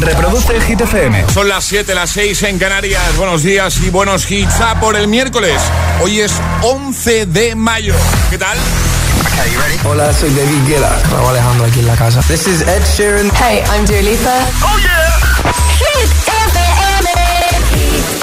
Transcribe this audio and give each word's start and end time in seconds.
Reproduce 0.00 0.60
Hit 0.60 0.80
FM. 0.80 1.26
Son 1.32 1.48
las 1.48 1.64
7, 1.64 1.94
las 1.94 2.10
6 2.10 2.42
en 2.44 2.58
Canarias. 2.58 3.02
Buenos 3.16 3.42
días 3.42 3.78
y 3.82 3.90
buenos 3.90 4.30
hits 4.30 4.60
a 4.60 4.78
por 4.78 4.96
el 4.96 5.08
miércoles. 5.08 5.60
Hoy 6.00 6.20
es 6.20 6.32
11 6.62 7.26
de 7.26 7.54
mayo. 7.54 7.94
¿Qué 8.30 8.38
tal? 8.38 8.56
Hola, 9.84 10.12
soy 10.12 10.30
David 10.30 10.66
Guetta. 10.66 10.98
Raúl 11.10 11.30
Alejandro 11.30 11.66
aquí 11.66 11.80
en 11.80 11.86
la 11.86 11.96
casa. 11.96 12.20
This 12.22 12.46
is 12.46 12.60
Ed 12.62 12.82
Sheeran. 12.96 13.30
Hey, 13.36 13.62
I'm 13.72 13.84
Dua 13.86 14.02
Lipa. 14.02 14.46
Oh 14.62 14.78
yeah. 14.78 15.18
Hit 15.78 16.10
FM. 16.52 17.08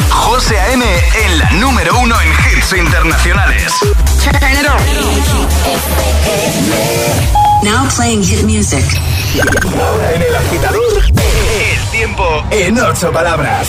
José 0.10 0.60
A.M. 0.60 0.86
en 1.26 1.38
la 1.38 1.50
número 1.52 2.00
uno 2.00 2.16
en 2.22 2.30
hits 2.30 2.74
internacionales. 2.74 3.74
Turn 4.24 4.36
it 4.52 4.68
on. 7.40 7.45
Now 7.66 7.88
playing 7.96 8.24
hit 8.24 8.44
music. 8.44 8.86
Ahora 9.74 10.14
en 10.14 10.22
el 10.22 10.36
agitador, 10.36 11.04
el 11.04 11.90
tiempo 11.90 12.44
en 12.52 12.78
ocho 12.78 13.12
palabras. 13.12 13.68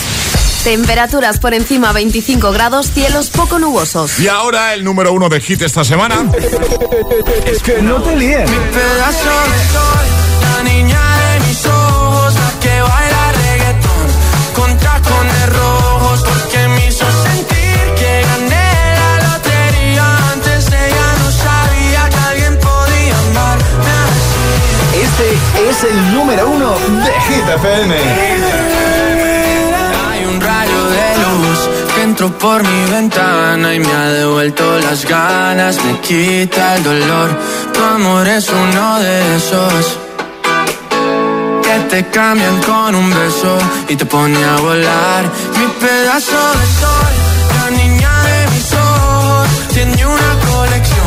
Temperaturas 0.63 1.39
por 1.39 1.55
encima 1.55 1.91
25 1.93 2.51
grados, 2.51 2.91
cielos 2.91 3.31
poco 3.31 3.57
nubosos. 3.57 4.19
Y 4.19 4.27
ahora 4.27 4.75
el 4.75 4.83
número 4.83 5.13
uno 5.13 5.29
de 5.29 5.41
hit 5.41 5.63
esta 5.63 5.83
semana. 5.83 6.29
Es 7.47 7.63
que 7.63 7.81
no 7.81 7.99
te 8.03 8.15
líes. 8.15 8.47
pedazo 8.47 9.29
de 9.49 9.65
sol, 9.73 10.05
la 10.43 10.63
niña 10.71 11.01
de 11.31 11.39
mis 11.47 11.65
ojos, 11.65 12.35
la 12.35 12.59
que 12.59 12.81
baila 12.81 13.31
reggaetón, 13.31 14.07
con 14.53 14.77
tacones 14.77 15.49
rojos, 15.53 15.76
porque 15.76 15.76
es 25.69 25.83
el 25.83 26.13
número 26.13 26.49
uno 26.49 26.71
de 26.71 27.11
Hit. 27.27 27.45
Hay 30.09 30.25
un 30.25 30.41
rayo 30.41 30.89
de 30.89 31.17
luz 31.23 31.59
que 31.95 32.01
entró 32.03 32.29
por 32.37 32.63
mi 32.63 32.91
ventana 32.91 33.73
y 33.73 33.79
me 33.79 33.91
ha 33.91 34.09
devuelto 34.09 34.79
las 34.79 35.05
ganas, 35.05 35.77
me 35.83 35.99
quita 36.01 36.75
el 36.75 36.83
dolor. 36.83 37.29
Tu 37.73 37.83
amor 37.83 38.27
es 38.27 38.49
uno 38.49 38.99
de 38.99 39.35
esos 39.35 39.97
que 41.63 41.79
te 41.89 42.09
cambian 42.09 42.61
con 42.61 42.95
un 42.95 43.09
beso 43.09 43.57
y 43.89 43.95
te 43.95 44.05
pone 44.05 44.43
a 44.43 44.57
volar. 44.57 45.23
Mi 45.57 45.67
pedazo 45.85 46.39
de 46.59 46.65
sol, 46.81 47.13
la 47.59 47.69
niña 47.71 48.11
de 48.23 48.47
mis 48.53 48.73
ojos, 48.73 49.47
tiene 49.73 50.05
una 50.05 50.31
colección 50.51 51.06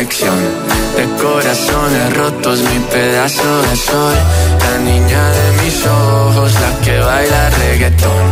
de 0.00 1.04
corazones 1.22 2.16
rotos. 2.16 2.60
Mi 2.60 2.78
pedazo 2.90 3.62
de 3.62 3.76
sol, 3.76 4.14
la 4.58 4.78
niña 4.78 5.30
de 5.30 5.62
mis 5.62 5.86
ojos, 5.86 6.54
la 6.54 6.80
que 6.80 6.98
baila 6.98 7.50
reggaetón 7.50 8.24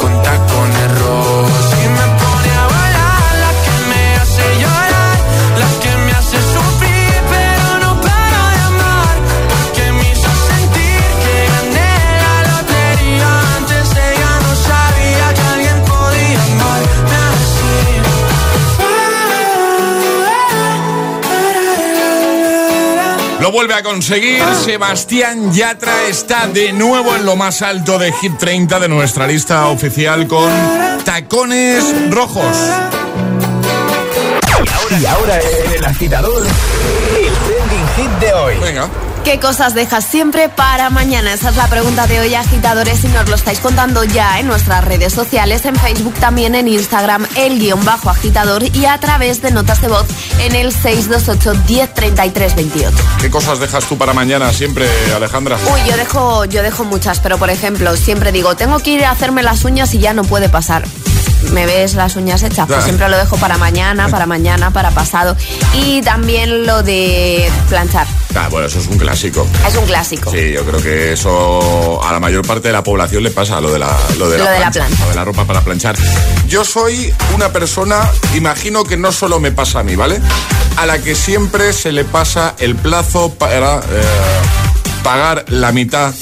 con 0.00 0.22
tacones 0.22 1.00
rojos. 1.00 1.66
Y 1.84 1.88
me 1.88 2.15
Lo 23.46 23.52
vuelve 23.52 23.74
a 23.74 23.82
conseguir. 23.84 24.42
Sebastián 24.64 25.52
Yatra 25.52 26.08
está 26.08 26.48
de 26.48 26.72
nuevo 26.72 27.14
en 27.14 27.24
lo 27.24 27.36
más 27.36 27.62
alto 27.62 27.96
de 27.96 28.10
Hit 28.10 28.36
30 28.38 28.80
de 28.80 28.88
nuestra 28.88 29.24
lista 29.24 29.68
oficial 29.68 30.26
con 30.26 30.50
Tacones 31.04 31.84
Rojos. 32.10 32.56
Y 35.00 35.06
ahora 35.06 35.38
en 35.38 35.72
el 35.74 35.84
agitador, 35.84 36.44
el 36.44 37.32
trending 37.46 37.88
hit 37.94 38.10
de 38.18 38.32
hoy. 38.32 38.54
Venga. 38.58 38.90
¿Qué 39.26 39.40
cosas 39.40 39.74
dejas 39.74 40.04
siempre 40.04 40.48
para 40.48 40.88
mañana? 40.88 41.32
Esa 41.32 41.48
es 41.48 41.56
la 41.56 41.66
pregunta 41.66 42.06
de 42.06 42.20
hoy, 42.20 42.36
agitadores, 42.36 43.02
y 43.02 43.08
nos 43.08 43.28
lo 43.28 43.34
estáis 43.34 43.58
contando 43.58 44.04
ya 44.04 44.38
en 44.38 44.46
nuestras 44.46 44.84
redes 44.84 45.12
sociales, 45.12 45.64
en 45.64 45.74
Facebook, 45.74 46.14
también 46.20 46.54
en 46.54 46.68
Instagram, 46.68 47.26
el 47.34 47.58
guion 47.58 47.84
bajo 47.84 48.08
agitador 48.08 48.62
y 48.62 48.84
a 48.84 48.96
través 49.00 49.42
de 49.42 49.50
notas 49.50 49.82
de 49.82 49.88
voz 49.88 50.06
en 50.38 50.54
el 50.54 50.70
628 50.70 51.64
1033 51.66 52.54
28. 52.54 52.96
¿Qué 53.20 53.28
cosas 53.28 53.58
dejas 53.58 53.84
tú 53.86 53.98
para 53.98 54.12
mañana 54.12 54.52
siempre, 54.52 54.88
Alejandra? 55.12 55.58
Uy, 55.74 55.80
yo 55.90 55.96
dejo, 55.96 56.44
yo 56.44 56.62
dejo 56.62 56.84
muchas, 56.84 57.18
pero 57.18 57.36
por 57.36 57.50
ejemplo, 57.50 57.96
siempre 57.96 58.30
digo, 58.30 58.54
tengo 58.54 58.78
que 58.78 58.92
ir 58.92 59.04
a 59.04 59.10
hacerme 59.10 59.42
las 59.42 59.64
uñas 59.64 59.92
y 59.94 59.98
ya 59.98 60.14
no 60.14 60.22
puede 60.22 60.48
pasar. 60.48 60.84
¿Me 61.52 61.66
ves 61.66 61.94
las 61.94 62.16
uñas 62.16 62.42
hechas? 62.42 62.66
Pues 62.66 62.84
siempre 62.84 63.08
lo 63.08 63.16
dejo 63.16 63.36
para 63.36 63.56
mañana, 63.58 64.08
para 64.08 64.26
mañana, 64.26 64.70
para 64.72 64.90
pasado. 64.90 65.36
Y 65.74 66.02
también 66.02 66.66
lo 66.66 66.82
de 66.82 67.50
planchar. 67.68 68.06
Ah, 68.34 68.48
bueno, 68.50 68.66
eso 68.66 68.78
es 68.78 68.86
un 68.88 68.98
clásico. 68.98 69.46
Es 69.66 69.74
un 69.76 69.86
clásico. 69.86 70.30
Sí, 70.30 70.52
yo 70.52 70.64
creo 70.64 70.82
que 70.82 71.12
eso 71.12 72.02
a 72.04 72.12
la 72.12 72.20
mayor 72.20 72.46
parte 72.46 72.68
de 72.68 72.72
la 72.72 72.82
población 72.82 73.22
le 73.22 73.30
pasa, 73.30 73.60
lo 73.60 73.72
de 73.72 73.78
la, 73.78 73.96
lo 74.18 74.28
de 74.28 74.38
Lo 74.38 74.44
la, 74.44 74.50
de 74.50 74.60
la 74.60 74.70
plancha, 74.70 74.86
plancha. 74.88 75.04
lo 75.04 75.10
de 75.10 75.16
la 75.16 75.24
ropa 75.24 75.44
para 75.44 75.60
planchar. 75.62 75.96
Yo 76.48 76.64
soy 76.64 77.14
una 77.34 77.50
persona, 77.52 78.10
imagino 78.34 78.84
que 78.84 78.96
no 78.96 79.12
solo 79.12 79.38
me 79.40 79.52
pasa 79.52 79.80
a 79.80 79.82
mí, 79.82 79.94
¿vale? 79.96 80.20
A 80.76 80.84
la 80.86 80.98
que 80.98 81.14
siempre 81.14 81.72
se 81.72 81.92
le 81.92 82.04
pasa 82.04 82.54
el 82.58 82.74
plazo 82.76 83.32
para 83.34 83.76
eh, 83.78 83.82
pagar 85.02 85.44
la 85.48 85.72
mitad 85.72 86.12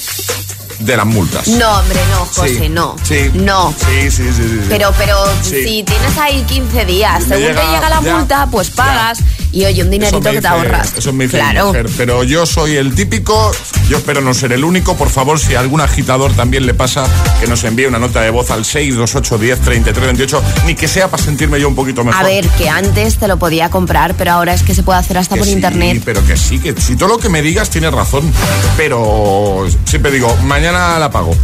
de 0.79 0.97
las 0.97 1.07
multas. 1.07 1.47
No, 1.49 1.79
hombre, 1.79 2.01
no, 2.11 2.19
José, 2.27 2.59
Sí, 2.59 2.69
no. 2.69 2.97
sí. 3.03 3.31
No. 3.35 3.75
Sí, 3.79 4.11
sí, 4.11 4.23
sí. 4.25 4.33
sí, 4.33 4.43
sí. 4.63 4.67
Pero, 4.69 4.93
pero 4.99 5.17
Sí. 5.43 5.63
si 5.65 5.83
tienes 5.85 6.17
ahí 6.19 6.43
15 6.49 6.85
días, 6.85 7.23
según 7.25 7.39
llega- 7.49 7.61
te 7.61 7.67
llega 7.69 7.89
la 7.89 8.01
ya, 8.03 8.17
multa, 8.17 8.47
pues 8.51 8.69
ya. 8.71 8.75
pagas 8.77 9.19
y 9.53 9.65
oye, 9.65 9.83
un 9.83 9.91
dinerito 9.91 10.21
que 10.21 10.29
te 10.31 10.37
dice- 10.37 10.49
ahorras. 10.49 10.93
Eso 10.97 11.13
me 11.13 11.25
dice 11.25 11.37
claro. 11.39 11.67
mujer, 11.69 11.87
pero 11.97 12.25
yo 12.25 12.45
soy 12.47 12.77
el 12.77 12.95
típico, 12.95 13.53
yo 13.89 13.97
espero 13.99 14.21
no 14.21 14.35
ser 14.35 14.53
el 14.53 14.65
único, 14.65 14.97
por 14.97 15.11
favor, 15.11 15.39
si 15.39 15.55
a 15.55 15.61
algún 15.61 15.81
agitador 15.81 16.33
también 16.35 16.67
le 16.67 16.75
pasa, 16.75 17.07
que 17.41 17.47
nos 17.47 17.63
envíe 17.65 17.87
una 17.87 17.99
nota 17.99 18.21
de 18.21 18.31
voz 18.31 18.51
al 18.51 18.65
628 18.65 19.39
10 19.39 19.61
33 19.61 20.07
28, 20.07 20.43
ni 20.67 20.75
que 20.75 20.89
sea 20.89 21.09
para 21.09 21.23
sentirme 21.23 21.61
yo 21.61 21.69
un 21.69 21.75
poquito 21.75 22.03
mejor. 22.05 22.21
A 22.21 22.27
ver, 22.27 22.47
que 22.51 22.69
antes 22.69 23.19
te 23.19 23.29
lo 23.29 23.39
podía 23.39 23.71
comprar, 23.71 24.15
pero 24.15 24.33
ahora 24.33 24.55
es 24.55 24.63
que 24.63 24.75
se 24.75 24.83
puede 24.83 24.99
hacer 24.99 25.19
hasta 25.19 25.35
Que 25.35 25.41
por 25.41 25.47
sí, 25.47 25.53
internet. 25.55 26.03
pero 26.05 26.25
que 26.27 26.37
sí, 26.37 26.59
que 26.59 26.75
si 26.81 26.97
todo 26.97 27.09
lo 27.11 27.19
que 27.19 27.29
me 27.29 27.43
digas 27.43 27.71
tienes 27.71 27.93
razón. 27.93 28.33
Pero 28.77 29.67
siempre 29.85 30.11
digo, 30.11 30.35
mañana 30.45 30.64
la 30.73 31.11
pago. 31.11 31.35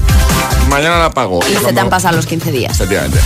Mañana 0.69 0.99
la 0.99 1.11
pago. 1.11 1.40
Y 1.46 1.56
se 1.56 1.72
te 1.72 1.81
han 1.81 1.90
pasado 1.90 2.17
los 2.17 2.26
15 2.26 2.52
días. 2.52 2.72
Efectivamente. 2.72 3.19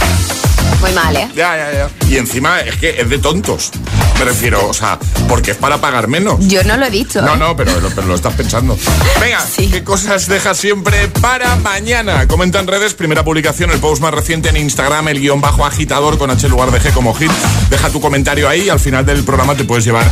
Muy 0.81 0.93
mal, 0.93 1.17
¿eh? 1.17 1.29
Ya, 1.35 1.57
ya, 1.57 1.73
ya. 1.73 1.91
Y 2.09 2.17
encima 2.19 2.61
es 2.61 2.77
que 2.77 3.01
es 3.01 3.09
de 3.09 3.19
tontos. 3.19 3.71
Me 4.19 4.25
refiero, 4.27 4.69
o 4.69 4.75
sea, 4.75 4.99
porque 5.29 5.53
es 5.53 5.57
para 5.57 5.79
pagar 5.81 6.07
menos. 6.09 6.37
Yo 6.47 6.63
no 6.65 6.77
lo 6.77 6.87
he 6.87 6.91
dicho. 6.91 7.21
No, 7.23 7.35
¿eh? 7.35 7.39
no, 7.39 7.57
pero, 7.57 7.81
lo- 7.81 7.91
pero 7.91 8.07
lo 8.07 8.15
estás 8.15 8.35
pensando. 8.35 8.77
Venga, 9.21 9.41
Sí. 9.57 9.69
¿qué 9.71 9.83
cosas 9.83 10.29
dejas 10.29 10.57
siempre 10.59 11.09
para 11.21 11.57
mañana? 11.57 12.29
Comenta 12.29 12.61
en 12.61 12.67
redes, 12.67 12.95
primera 12.95 13.25
publicación, 13.25 13.71
el 13.71 13.79
post 13.81 14.03
más 14.03 14.13
reciente 14.15 14.51
en 14.51 14.57
Instagram, 14.59 15.09
el 15.09 15.21
guion 15.21 15.41
bajo 15.41 15.65
agitador 15.65 16.19
con 16.19 16.31
H 16.31 16.49
lugar 16.49 16.71
de 16.71 16.81
G 16.81 16.93
como 16.93 17.15
hit. 17.15 17.31
Deja 17.71 17.89
tu 17.91 18.01
comentario 18.01 18.49
ahí 18.49 18.63
y 18.63 18.69
al 18.69 18.81
final 18.81 19.05
del 19.07 19.25
programa 19.25 19.55
te 19.55 19.65
puedes 19.65 19.85
llevar 19.85 20.05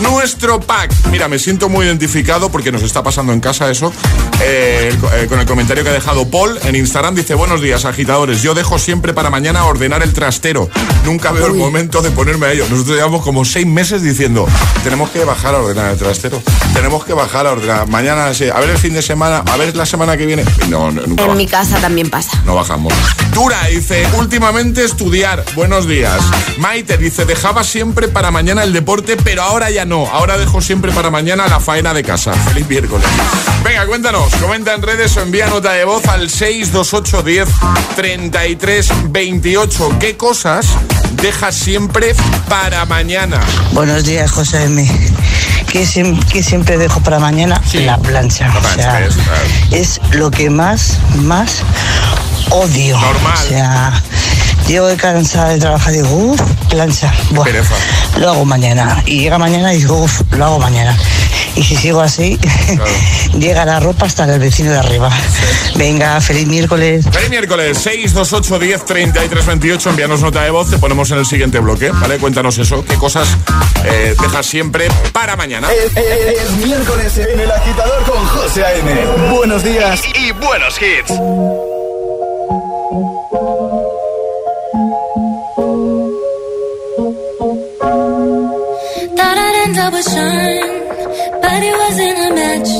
nuestro 0.00 0.60
pack. 0.60 0.92
Mira, 1.10 1.28
me 1.28 1.38
siento 1.38 1.68
muy 1.68 1.84
identificado 1.86 2.50
porque 2.50 2.72
nos 2.72 2.82
está 2.82 3.02
pasando 3.02 3.32
en 3.32 3.40
casa 3.40 3.70
eso. 3.70 3.92
Eh, 4.40 4.96
eh, 5.14 5.26
con 5.28 5.38
el 5.40 5.46
comentario 5.46 5.84
que 5.84 5.90
ha 5.90 5.92
dejado 5.92 6.28
Paul 6.30 6.58
en 6.64 6.74
Instagram 6.76 7.14
dice, 7.14 7.34
buenos 7.34 7.60
días 7.60 7.84
agitadores, 7.84 8.40
yo 8.42 8.54
dejo 8.54 8.78
siempre 8.78 9.12
para 9.12 9.28
mañana 9.28 9.64
ordenar 9.66 9.99
el 10.02 10.12
trastero. 10.12 10.68
Nunca 11.04 11.32
veo 11.32 11.46
el 11.46 11.54
momento 11.54 12.02
de 12.02 12.10
ponerme 12.10 12.46
a 12.46 12.52
ello. 12.52 12.66
Nosotros 12.70 12.96
llevamos 12.96 13.22
como 13.22 13.44
seis 13.44 13.66
meses 13.66 14.02
diciendo, 14.02 14.46
tenemos 14.82 15.10
que 15.10 15.24
bajar 15.24 15.54
a 15.54 15.58
ordenar 15.58 15.92
el 15.92 15.98
trastero. 15.98 16.42
Tenemos 16.74 17.04
que 17.04 17.12
bajar 17.14 17.46
a 17.46 17.52
ordenar. 17.52 17.88
Mañana, 17.88 18.26
a 18.26 18.60
ver 18.60 18.70
el 18.70 18.78
fin 18.78 18.94
de 18.94 19.02
semana, 19.02 19.42
a 19.50 19.56
ver 19.56 19.74
la 19.76 19.86
semana 19.86 20.16
que 20.16 20.26
viene. 20.26 20.44
No, 20.68 20.90
no, 20.90 21.02
nunca 21.02 21.22
En 21.22 21.28
baja- 21.28 21.34
mi 21.34 21.46
casa 21.46 21.78
también 21.80 22.10
pasa. 22.10 22.40
no 22.44 22.54
bajamos. 22.54 22.92
Dura 23.32 23.64
dice, 23.66 24.06
últimamente 24.18 24.84
estudiar. 24.84 25.44
Buenos 25.54 25.86
días. 25.86 26.20
Maite 26.58 26.96
dice, 26.98 27.24
dejaba 27.24 27.64
siempre 27.64 28.08
para 28.08 28.30
mañana 28.30 28.62
el 28.64 28.72
deporte, 28.72 29.16
pero 29.16 29.42
ahora 29.42 29.70
ya 29.70 29.84
no. 29.84 30.06
Ahora 30.06 30.36
dejo 30.38 30.60
siempre 30.60 30.92
para 30.92 31.10
mañana 31.10 31.46
la 31.48 31.60
faena 31.60 31.94
de 31.94 32.02
casa. 32.02 32.32
Feliz 32.32 32.68
miércoles. 32.68 33.06
Venga, 33.70 33.86
cuéntanos. 33.86 34.34
Comenta 34.34 34.74
en 34.74 34.82
redes 34.82 35.16
o 35.16 35.20
envía 35.20 35.46
nota 35.46 35.70
de 35.72 35.84
voz 35.84 36.04
al 36.08 36.28
628 36.28 37.22
10 37.22 37.48
33 37.94 38.88
28. 39.10 39.96
¿Qué 40.00 40.16
cosas 40.16 40.66
dejas 41.22 41.54
siempre 41.54 42.16
para 42.48 42.84
mañana? 42.86 43.38
Buenos 43.70 44.02
días, 44.04 44.28
José 44.32 44.64
M. 44.64 44.84
¿Qué, 45.70 45.84
siem- 45.86 46.18
qué 46.32 46.42
siempre 46.42 46.78
dejo 46.78 46.98
para 47.00 47.20
mañana? 47.20 47.62
Sí. 47.64 47.78
La 47.84 47.96
plancha. 47.96 48.48
La 48.48 48.58
O 48.58 48.60
plancha, 48.60 48.82
sea, 48.82 49.06
es, 49.06 49.14
claro. 49.14 49.42
es 49.70 50.00
lo 50.14 50.32
que 50.32 50.50
más, 50.50 50.98
más 51.18 51.58
odio. 52.50 52.98
Normal. 52.98 53.38
O 53.38 53.48
sea, 53.48 54.02
llego 54.66 54.86
de 54.86 54.96
cansada 54.96 55.50
de 55.50 55.58
trabajar 55.58 55.92
y 55.94 55.96
digo, 55.98 56.08
uff, 56.14 56.40
plancha. 56.68 57.12
Buah, 57.30 57.44
pereza. 57.44 57.74
Lo 58.18 58.30
hago 58.30 58.44
mañana. 58.44 59.02
Y 59.06 59.20
llega 59.20 59.38
mañana 59.38 59.72
y 59.74 59.78
digo, 59.78 59.96
uff, 60.02 60.22
lo 60.32 60.44
hago 60.44 60.58
mañana. 60.58 60.96
Y 61.56 61.64
si 61.64 61.74
sigo 61.76 62.00
así, 62.00 62.38
llega 63.38 63.64
la 63.64 63.80
ropa 63.80 64.06
hasta 64.06 64.24
el 64.32 64.38
vecino 64.38 64.70
de 64.70 64.78
arriba. 64.78 65.10
Venga, 65.74 66.20
feliz 66.20 66.46
miércoles. 66.46 67.06
Feliz 67.10 67.28
miércoles, 67.30 67.76
628 67.78 68.58
10 68.58 68.84
33 68.84 69.46
28. 69.46 69.90
Envíanos 69.90 70.20
nota 70.20 70.42
de 70.42 70.50
voz, 70.50 70.70
te 70.70 70.78
ponemos 70.78 71.10
en 71.10 71.18
el 71.18 71.26
siguiente 71.26 71.58
bloque, 71.58 71.90
¿vale? 71.90 72.18
Cuéntanos 72.18 72.56
eso. 72.58 72.84
¿Qué 72.84 72.94
cosas 72.94 73.28
eh, 73.84 74.14
dejas 74.20 74.46
siempre 74.46 74.88
para 75.12 75.34
mañana? 75.36 75.68
Es, 75.72 75.96
es- 75.96 76.40
es 76.42 76.50
miércoles 76.64 77.18
en 77.18 77.40
el 77.40 77.50
agitador 77.50 78.04
con 78.04 78.24
José 78.26 78.64
A.M. 78.64 79.30
Buenos 79.34 79.64
días 79.64 80.02
y 80.14 80.30
buenos 80.32 80.76
hits. 80.80 81.69
Up 89.80 89.94
with 89.94 90.04
Sean, 90.04 90.60
but 91.40 91.60
it 91.68 91.76
wasn't 91.82 92.18
a 92.26 92.30
match. 92.38 92.70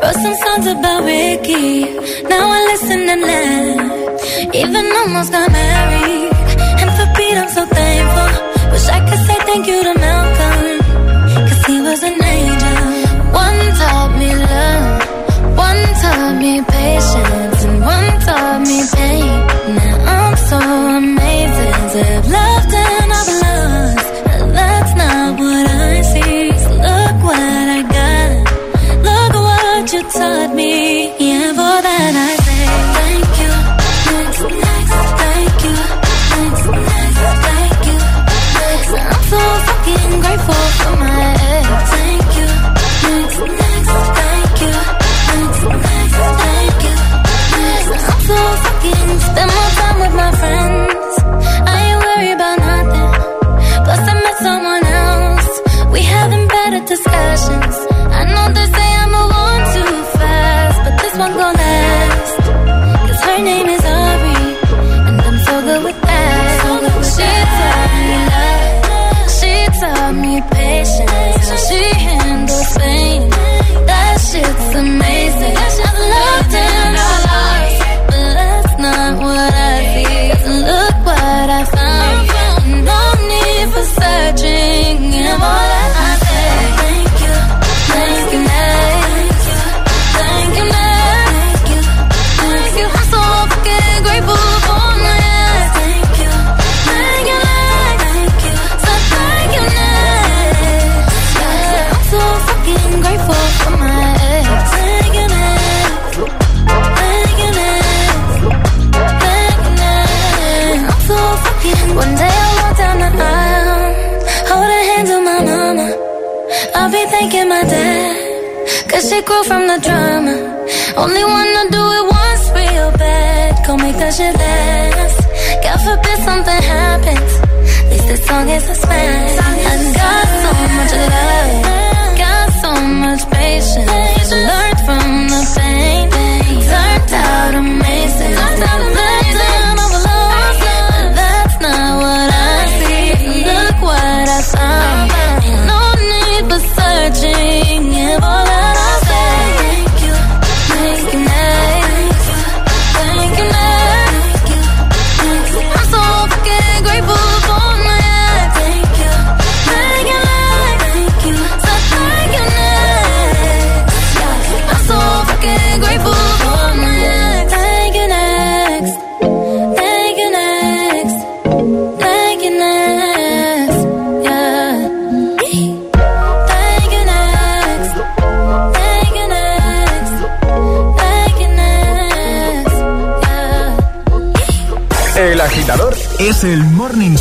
Wrote 0.00 0.18
some 0.24 0.36
songs 0.42 0.66
about 0.72 1.04
Ricky, 1.04 1.84
now 2.32 2.44
I 2.56 2.60
listen 2.72 3.00
and 3.12 3.22
laugh. 3.30 4.54
Even 4.54 4.84
almost 5.00 5.30
got 5.32 5.52
married, 5.52 6.32
and 6.80 6.90
for 6.96 7.06
Pete 7.16 7.36
I'm 7.36 7.50
so 7.50 7.66
thankful. 7.66 8.30
Wish 8.72 8.88
I 8.88 9.00
could 9.06 9.22
say 9.26 9.38
thank 9.48 9.66
you 9.66 9.78
to 9.88 9.94
Malcolm, 10.04 10.64
cause 11.48 11.62
he 11.66 11.76
was 11.82 12.02
an 12.02 12.16
angel. 12.24 12.78
One 13.44 13.60
taught 13.80 14.12
me 14.20 14.30
love, 14.48 14.86
one 15.68 15.82
taught 16.02 16.36
me 16.40 16.52
patience, 16.62 17.64
and 17.68 17.76
one 17.94 18.10
taught 18.26 18.60
me 18.70 18.78
pain. 18.96 19.83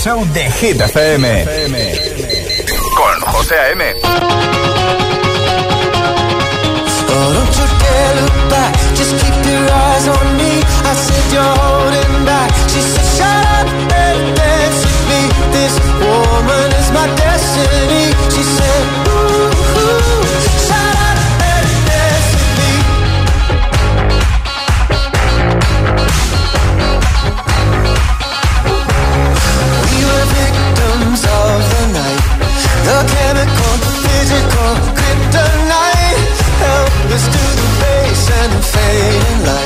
Show 0.04 0.26
de 0.34 0.52
Hit 0.52 0.82
FM. 0.82 1.46
Con 2.98 3.22
José 3.32 3.56
A.M. 3.56 4.23
The 32.84 33.00
chemical, 33.16 33.74
physical, 34.04 34.72
kryptonite. 34.98 36.20
Helpless 36.60 37.26
to 37.34 37.44
the 37.60 37.68
base 37.80 38.30
and 38.40 38.52
the 38.52 38.62
fading 38.62 39.46
light. 39.48 39.63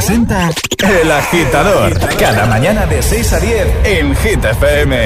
Presenta 0.00 0.50
El 0.78 1.12
Agitador. 1.12 1.92
Cada 2.18 2.46
mañana 2.46 2.86
de 2.86 3.02
6 3.02 3.32
a 3.34 3.38
10 3.38 3.66
en 3.84 4.16
Hit 4.16 4.42
FM. 4.42 4.96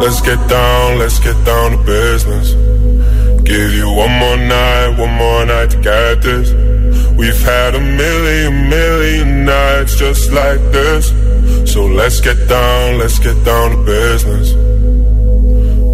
Let's 0.00 0.22
get 0.22 0.38
down, 0.48 0.98
let's 1.00 1.18
get 1.18 1.34
down 1.44 1.72
to 1.72 1.78
business. 1.78 2.54
Give 3.42 3.74
you 3.74 3.88
one 3.90 4.12
more 4.20 4.36
night, 4.36 4.96
one 4.96 5.14
more 5.14 5.44
night 5.46 5.70
to 5.70 5.76
get 5.78 6.22
this. 6.22 6.52
We've 7.16 7.42
had 7.42 7.74
a 7.74 7.80
million, 7.80 8.68
million 8.68 9.44
nights 9.44 9.96
just 9.96 10.30
like 10.30 10.60
this. 10.70 11.08
So 11.72 11.86
let's 11.86 12.20
get 12.20 12.48
down, 12.48 12.98
let's 12.98 13.18
get 13.18 13.44
down 13.44 13.70
to 13.72 13.84
business. 13.84 14.59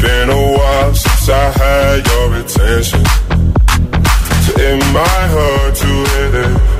Been 0.00 0.30
a 0.30 0.52
while 0.56 0.94
since 0.94 1.28
I 1.28 1.50
had 1.50 2.06
your 2.06 2.34
attention. 2.36 3.04
So 4.44 4.52
it 4.56 4.78
might 4.94 5.28
hurt 5.34 5.74
to 5.74 5.86
hit 5.86 6.34
it. 6.34 6.77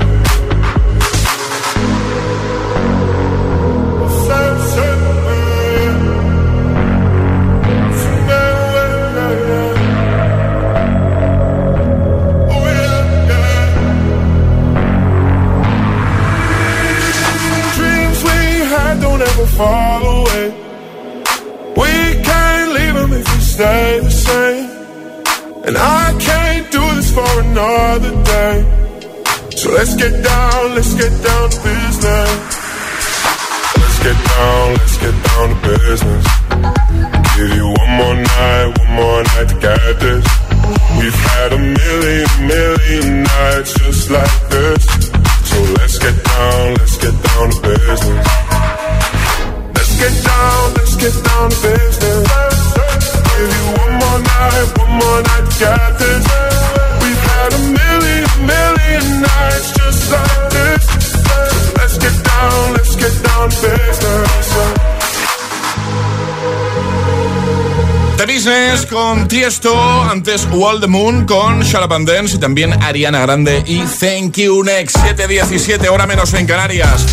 Con 69.08 69.26
Tiesto, 69.26 70.02
antes 70.02 70.46
Wall 70.52 70.82
the 70.82 70.86
Moon 70.86 71.24
con 71.24 71.60
Dance 72.04 72.36
y 72.36 72.38
también 72.38 72.74
Ariana 72.82 73.20
Grande 73.20 73.62
y 73.64 73.78
Thank 73.78 74.36
You 74.36 74.62
Next 74.62 74.98
717, 74.98 75.88
hora 75.88 76.06
menos 76.06 76.34
en 76.34 76.46
Canarias. 76.46 77.06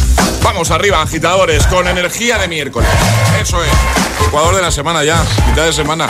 Vamos 0.43 0.71
arriba, 0.71 1.01
agitadores, 1.01 1.65
con 1.67 1.87
energía 1.87 2.37
de 2.37 2.49
miércoles. 2.49 2.89
Eso 3.41 3.63
es. 3.63 3.71
Ecuador 4.27 4.55
de 4.55 4.61
la 4.61 4.71
semana 4.71 5.05
ya, 5.05 5.23
mitad 5.47 5.63
de 5.63 5.71
semana. 5.71 6.09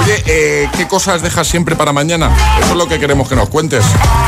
Oye, 0.00 0.22
eh, 0.26 0.68
¿qué 0.76 0.88
cosas 0.88 1.22
dejas 1.22 1.46
siempre 1.46 1.76
para 1.76 1.92
mañana? 1.92 2.30
Eso 2.60 2.72
es 2.72 2.76
lo 2.76 2.88
que 2.88 2.98
queremos 2.98 3.28
que 3.28 3.36
nos 3.36 3.48
cuentes. 3.48 3.84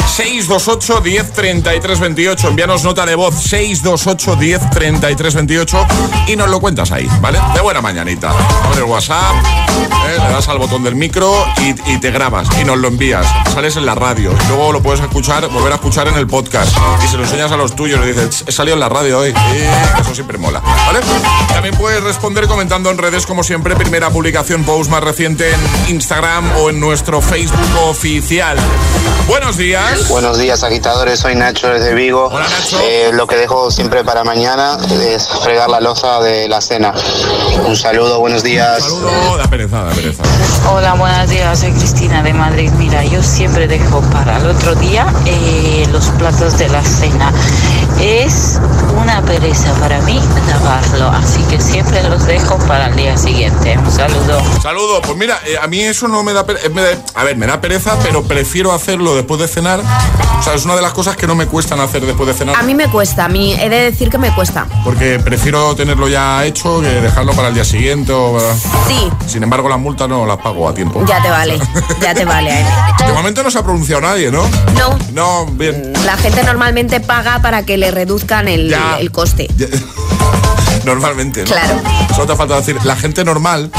628 0.07 1.01
10 1.01 1.33
33 1.33 2.01
28. 2.01 2.49
Envíanos 2.49 2.85
nota 2.85 3.05
de 3.05 3.15
voz 3.15 3.35
628 3.35 4.37
10 4.37 4.71
33 4.71 5.35
28 5.35 5.87
y 6.29 6.37
nos 6.37 6.49
lo 6.49 6.61
cuentas 6.61 6.93
ahí, 6.93 7.09
¿vale? 7.21 7.41
De 7.55 7.61
buena 7.61 7.81
mañanita. 7.81 8.33
Con 8.69 8.79
el 8.79 8.85
WhatsApp, 8.85 9.35
eh, 10.09 10.19
le 10.19 10.33
das 10.33 10.49
al 10.49 10.59
botón 10.59 10.85
del 10.85 10.95
micro 10.95 11.45
y, 11.59 11.99
te 11.99 12.11
grabas 12.11 12.49
y 12.61 12.65
nos 12.65 12.79
lo 12.79 12.89
envías. 12.89 13.27
Sales 13.53 13.77
en 13.77 13.87
la 13.87 13.95
radio. 13.95 14.33
Luego 14.49 14.73
lo 14.73 14.83
puedes 14.83 15.01
escuchar, 15.01 15.49
volver 15.49 15.73
a 15.73 15.77
escuchar 15.77 16.09
en 16.09 16.15
el 16.15 16.27
podcast. 16.27 16.77
Y 17.05 17.09
se 17.09 17.17
lo 17.17 17.25
enseñas 17.25 17.51
a 17.51 17.57
los 17.57 17.75
tuyos. 17.75 18.01
Le 18.01 18.13
dices, 18.13 18.45
he 18.47 18.53
salido 18.53 18.75
en 18.75 18.81
la 18.81 18.89
radio 18.89 19.19
hoy. 19.19 19.35
Eso 20.01 20.15
siempre 20.15 20.39
mola, 20.39 20.61
¿vale? 20.61 21.01
También 21.49 21.77
puedes 21.77 22.03
responder 22.03 22.47
comentando 22.47 22.91
en 22.91 22.99
redes, 22.99 23.27
como 23.27 23.43
siempre, 23.43 23.75
primera 23.75 24.11
publicación 24.11 24.65
post 24.65 24.91
más 24.91 25.03
reciente 25.03 25.56
en 25.57 25.95
Instagram 25.95 26.51
o 26.59 26.71
en 26.71 26.81
nuestro 26.81 27.21
Facebook 27.21 27.61
oficial. 27.89 28.57
Buenos 29.29 29.57
días. 29.57 30.09
Buenos 30.09 30.39
días, 30.39 30.63
agitadores. 30.63 31.21
Soy 31.21 31.35
Nacho 31.35 31.69
desde 31.69 31.95
Vigo. 31.95 32.27
Hola, 32.27 32.47
Nacho. 32.49 32.79
Eh, 32.83 33.11
lo 33.13 33.27
que 33.27 33.37
dejo 33.37 33.71
siempre 33.71 34.05
para 34.05 34.25
mañana 34.25 34.79
es 35.03 35.29
fregar 35.43 35.69
la 35.69 35.81
loza 35.81 36.21
de 36.21 36.49
la 36.49 36.61
cena. 36.61 36.93
Un 37.67 37.77
saludo, 37.77 38.21
buenos 38.21 38.43
días. 38.43 38.83
Un 38.85 39.03
saludo, 39.03 39.37
da 39.37 39.49
pereza, 39.49 39.85
da 39.85 39.91
pereza. 39.91 40.23
Hola, 40.71 40.95
buenos 40.95 41.31
días. 41.31 41.59
Soy 41.59 41.73
Cristina 41.73 42.23
de 42.23 42.33
Madrid. 42.33 42.71
Mira, 42.79 43.05
yo 43.05 43.23
siempre 43.23 43.67
dejo 43.67 44.01
para 44.13 44.39
el 44.39 44.47
otro 44.47 44.75
día 44.75 45.07
eh, 45.25 45.87
los 45.91 46.07
platos 46.11 46.59
de 46.59 46.69
la 46.69 46.83
cena. 46.83 47.33
Es 48.01 48.61
una 49.01 49.23
pereza 49.23 49.73
para 49.81 50.01
mí 50.03 50.21
lavarlo, 50.49 51.09
así 51.09 51.43
que 51.45 51.61
siempre 51.61 52.03
los 52.09 52.27
dejo 52.27 52.59
para 52.67 52.89
el 52.89 52.97
día 52.97 53.17
siguiente. 53.17 53.79
Un 53.79 53.91
saludo. 53.91 54.43
Saludo. 54.61 55.01
Pues 55.03 55.17
mira, 55.17 55.41
eh, 55.47 55.57
a 55.61 55.67
mí 55.67 55.81
eso 55.81 56.07
no 56.07 56.23
me 56.23 56.33
da 56.33 56.45
pereza. 56.45 56.69
A 57.15 57.25
ver, 57.25 57.37
me 57.37 57.47
da 57.47 57.61
pereza, 57.61 57.97
pero 58.03 58.23
prefiero 58.23 58.73
hacerlo 58.73 59.15
después 59.15 59.41
de 59.41 59.49
cenar. 59.49 59.81
O 60.39 60.43
sea, 60.43 60.55
es 60.55 60.65
una 60.65 60.77
de 60.77 60.83
las 60.83 60.93
cosas 60.93 61.17
que 61.17 61.27
no 61.27 61.35
me 61.35 61.47
cuestan 61.47 61.81
hacer 61.81 62.05
después 62.05 62.27
de 62.29 62.35
cenar. 62.35 62.57
A 62.57 62.63
mí 62.63 62.75
me 62.75 62.89
cuesta, 62.89 63.25
a 63.25 63.29
mí 63.29 63.55
he 63.55 63.69
de 63.69 63.91
decir 63.91 64.11
que 64.11 64.19
me 64.19 64.35
cuesta. 64.35 64.67
Porque 64.85 65.19
prefiero 65.19 65.75
tenerlo 65.75 66.09
ya 66.09 66.45
hecho 66.45 66.81
que 66.81 66.89
dejarlo 66.89 67.33
para 67.33 67.49
el 67.49 67.55
día 67.55 67.65
siguiente. 67.65 68.13
O... 68.13 68.39
Sí. 68.87 69.11
Sin 69.27 69.43
embargo, 69.43 69.69
las 69.69 69.79
multas 69.79 70.09
no 70.09 70.27
las 70.27 70.39
pago 70.39 70.69
a 70.69 70.75
tiempo. 70.75 71.03
Ya 71.07 71.23
te 71.23 71.31
vale, 71.31 71.59
ya 72.01 72.15
te 72.15 72.25
vale. 72.25 72.61
¿eh? 72.61 72.67
De 73.07 73.13
momento 73.13 73.43
no 73.43 73.51
se 73.51 73.59
ha 73.59 73.63
pronunciado 73.63 74.03
nadie, 74.03 74.31
¿no? 74.31 74.43
No. 74.77 74.99
No, 75.13 75.47
bien. 75.47 75.93
La 76.05 76.17
gente 76.17 76.43
normalmente 76.45 77.01
paga 77.01 77.41
para 77.41 77.65
que 77.65 77.77
le 77.77 77.86
reduzcan 77.91 78.49
el, 78.49 78.69
Ya. 78.71 78.99
el 78.99 79.11
coste. 79.11 79.49
Ya. 79.57 79.67
Normalmente, 80.85 81.41
¿no? 81.41 81.47
Claro. 81.47 81.81
Solo 82.15 82.27
te 82.29 82.37
falta 82.37 82.57
decir, 82.57 82.77
la 82.85 82.95
gente 82.95 83.25
normal. 83.25 83.71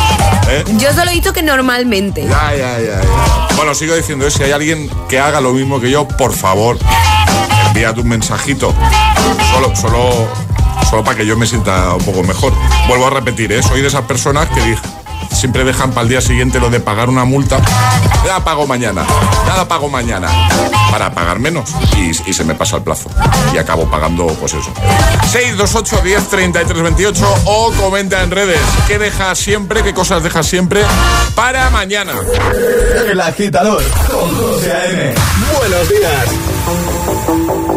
¿eh? 0.49 0.63
Yo 0.77 0.91
solo 0.93 1.09
he 1.11 1.13
dicho 1.13 1.31
que 1.31 1.41
normalmente. 1.41 2.23
Ya, 2.23 2.53
ya, 2.53 2.79
ya, 2.79 3.01
ya. 3.01 3.55
Bueno, 3.55 3.73
sigo 3.73 3.95
diciendo, 3.95 4.27
¿eh? 4.27 4.31
si 4.31 4.43
hay 4.43 4.51
alguien 4.51 4.89
que 5.07 5.17
haga 5.19 5.39
lo 5.39 5.53
mismo 5.53 5.79
que 5.79 5.89
yo, 5.89 6.05
por 6.07 6.33
favor, 6.33 6.77
envíate 7.67 8.01
un 8.01 8.09
mensajito. 8.09 8.73
Solo, 9.53 9.73
solo, 9.75 10.27
solo 10.89 11.03
para 11.05 11.15
que 11.17 11.25
yo 11.25 11.37
me 11.37 11.45
sienta 11.47 11.93
un 11.93 12.03
poco 12.03 12.23
mejor. 12.23 12.51
Vuelvo 12.89 13.07
a 13.07 13.09
repetir, 13.09 13.53
¿eh? 13.53 13.63
soy 13.63 13.81
de 13.81 13.87
esas 13.87 14.03
personas 14.03 14.49
que 14.49 14.59
dije, 14.61 14.81
siempre 15.31 15.63
dejan 15.63 15.91
para 15.91 16.03
el 16.03 16.09
día 16.09 16.21
siguiente 16.21 16.59
lo 16.59 16.69
de 16.69 16.79
pagar 16.79 17.09
una 17.09 17.25
multa. 17.25 17.59
Ya 18.25 18.43
pago 18.43 18.67
mañana, 18.67 19.05
nada 19.45 19.67
pago 19.67 19.89
mañana. 19.89 20.29
Para 20.91 21.13
pagar 21.13 21.39
menos 21.39 21.69
y, 21.95 22.09
y 22.29 22.33
se 22.33 22.43
me 22.43 22.55
pasa 22.55 22.77
el 22.77 22.83
plazo. 22.83 23.09
Y 23.53 23.57
acabo 23.57 23.89
pagando, 23.89 24.27
pues 24.27 24.53
eso. 24.53 24.71
628 25.31 26.01
10 26.03 26.27
33 26.29 26.83
28 26.83 27.35
o 27.45 27.71
comenta 27.73 28.23
en 28.23 28.31
redes. 28.31 28.59
¿Qué 28.87 28.97
dejas 28.99 29.37
siempre? 29.37 29.83
¿Qué 29.83 29.93
cosas 29.93 30.23
dejas 30.23 30.45
siempre 30.45 30.83
para 31.35 31.69
mañana? 31.69 32.13
El 33.09 33.19
agitador 33.21 33.83
con 34.09 34.35
José 34.35 34.71
A.M. 34.71 35.13
Buenos 35.57 35.89
días. 35.89 37.76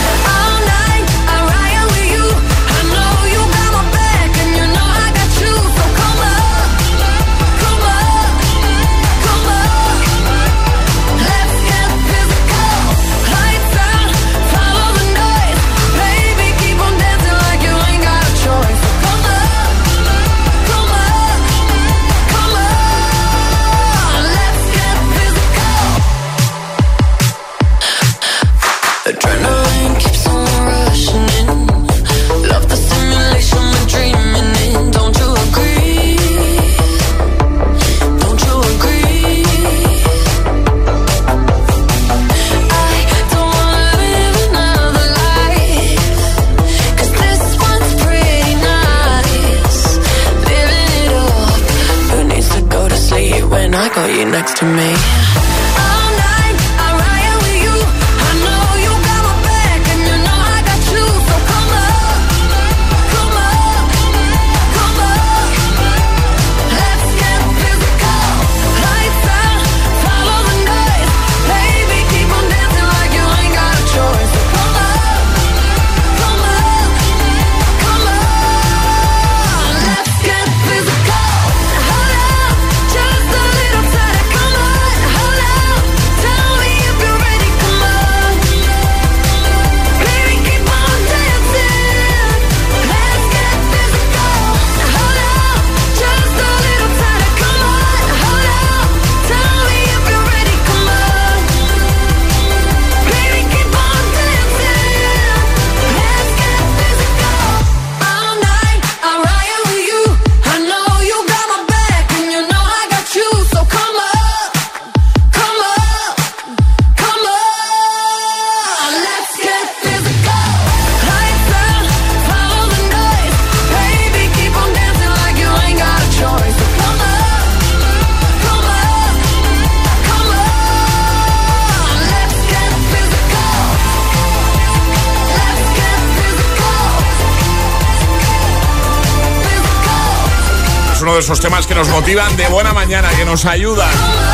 Esos 141.21 141.39
temas 141.39 141.67
que 141.67 141.75
nos 141.75 141.87
motivan 141.89 142.35
de 142.35 142.47
buena 142.47 142.73
mañana, 142.73 143.07
que 143.09 143.25
nos 143.25 143.45
ayudan. 143.45 143.91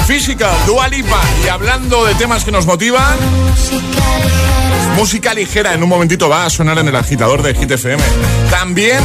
Physical, 0.07 0.55
Dua 0.65 0.87
Lipa. 0.87 1.19
Y 1.43 1.49
hablando 1.49 2.05
de 2.05 2.15
temas 2.15 2.45
que 2.45 2.51
nos 2.51 2.65
motivan, 2.65 3.17
música 4.95 5.33
ligera 5.33 5.73
en 5.73 5.83
un 5.83 5.89
momentito 5.89 6.29
va 6.29 6.45
a 6.45 6.49
sonar 6.49 6.77
en 6.77 6.87
el 6.87 6.95
agitador 6.95 7.43
de 7.43 7.53
Hit 7.55 7.71
FM. 7.71 8.01
También 8.49 9.01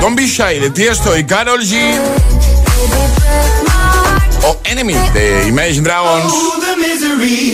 Don't 0.00 0.16
Be 0.16 0.28
Shy 0.28 0.60
de 0.60 0.70
Tiesto 0.70 1.18
y 1.18 1.24
Carol 1.24 1.62
G. 1.62 1.98
O 4.44 4.60
Enemy 4.62 4.94
de 5.12 5.48
Imagine 5.48 5.82
Dragons. 5.82 6.32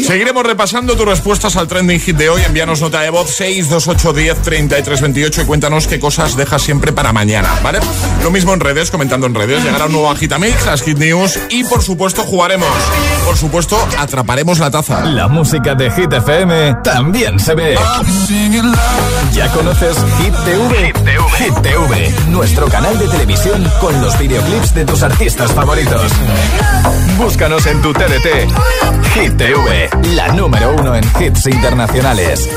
Seguiremos 0.07 0.45
repasando 0.45 0.97
tus 0.97 1.07
respuestas 1.07 1.57
al 1.57 1.69
trending 1.69 2.01
hit 2.01 2.17
de 2.17 2.29
hoy. 2.29 2.43
Envíanos 2.43 2.81
nota 2.81 3.01
de 3.01 3.11
voz 3.11 3.31
628 3.31 4.13
10 4.13 4.43
33 4.43 5.01
28 5.01 5.43
y 5.43 5.45
cuéntanos 5.45 5.87
qué 5.87 5.99
cosas 6.01 6.37
dejas 6.37 6.63
siempre 6.63 6.93
para 6.93 7.13
mañana, 7.13 7.49
¿vale? 7.63 7.81
Lo 8.23 8.31
mismo 8.31 8.53
en 8.55 8.61
redes, 8.61 8.91
comentando 8.91 9.27
en 9.27 9.35
redes. 9.35 9.63
Llegará 9.65 9.87
un 9.87 9.93
nuevo 9.93 10.11
Agitamix, 10.11 10.67
las 10.67 10.83
Hit 10.83 10.99
News 10.99 11.39
y 11.51 11.65
por 11.65 11.83
supuesto 11.83 12.23
jugaremos. 12.23 12.69
Por 13.25 13.37
supuesto, 13.37 13.79
atraparemos 13.99 14.59
la 14.59 14.71
taza. 14.71 15.05
La 15.05 15.29
música 15.29 15.75
de 15.75 15.91
Hit 15.91 16.13
FM 16.13 16.77
también 16.85 17.39
se 17.39 17.55
ve. 17.55 17.77
¿Ya 19.33 19.51
conoces 19.53 19.97
Hit 20.19 20.35
TV? 20.45 20.93
Hit 21.39 21.55
TV, 21.63 22.15
nuestro 22.29 22.67
canal 22.69 22.99
de 22.99 23.09
televisión 23.09 23.67
con 23.81 24.01
los 24.03 24.19
videoclips 24.19 24.75
de 24.75 24.85
tus 24.85 25.03
artistas 25.03 25.53
favoritos. 25.53 26.13
Búscanos 27.19 27.67
en 27.67 27.81
tu 27.83 27.93
TDT. 27.93 28.49
Hit 29.15 29.37
TV, 29.37 29.91
la 30.15 30.29
número 30.33 30.75
uno 30.75 30.95
en 30.95 31.05
hits 31.21 31.47
internacionales. 31.47 32.49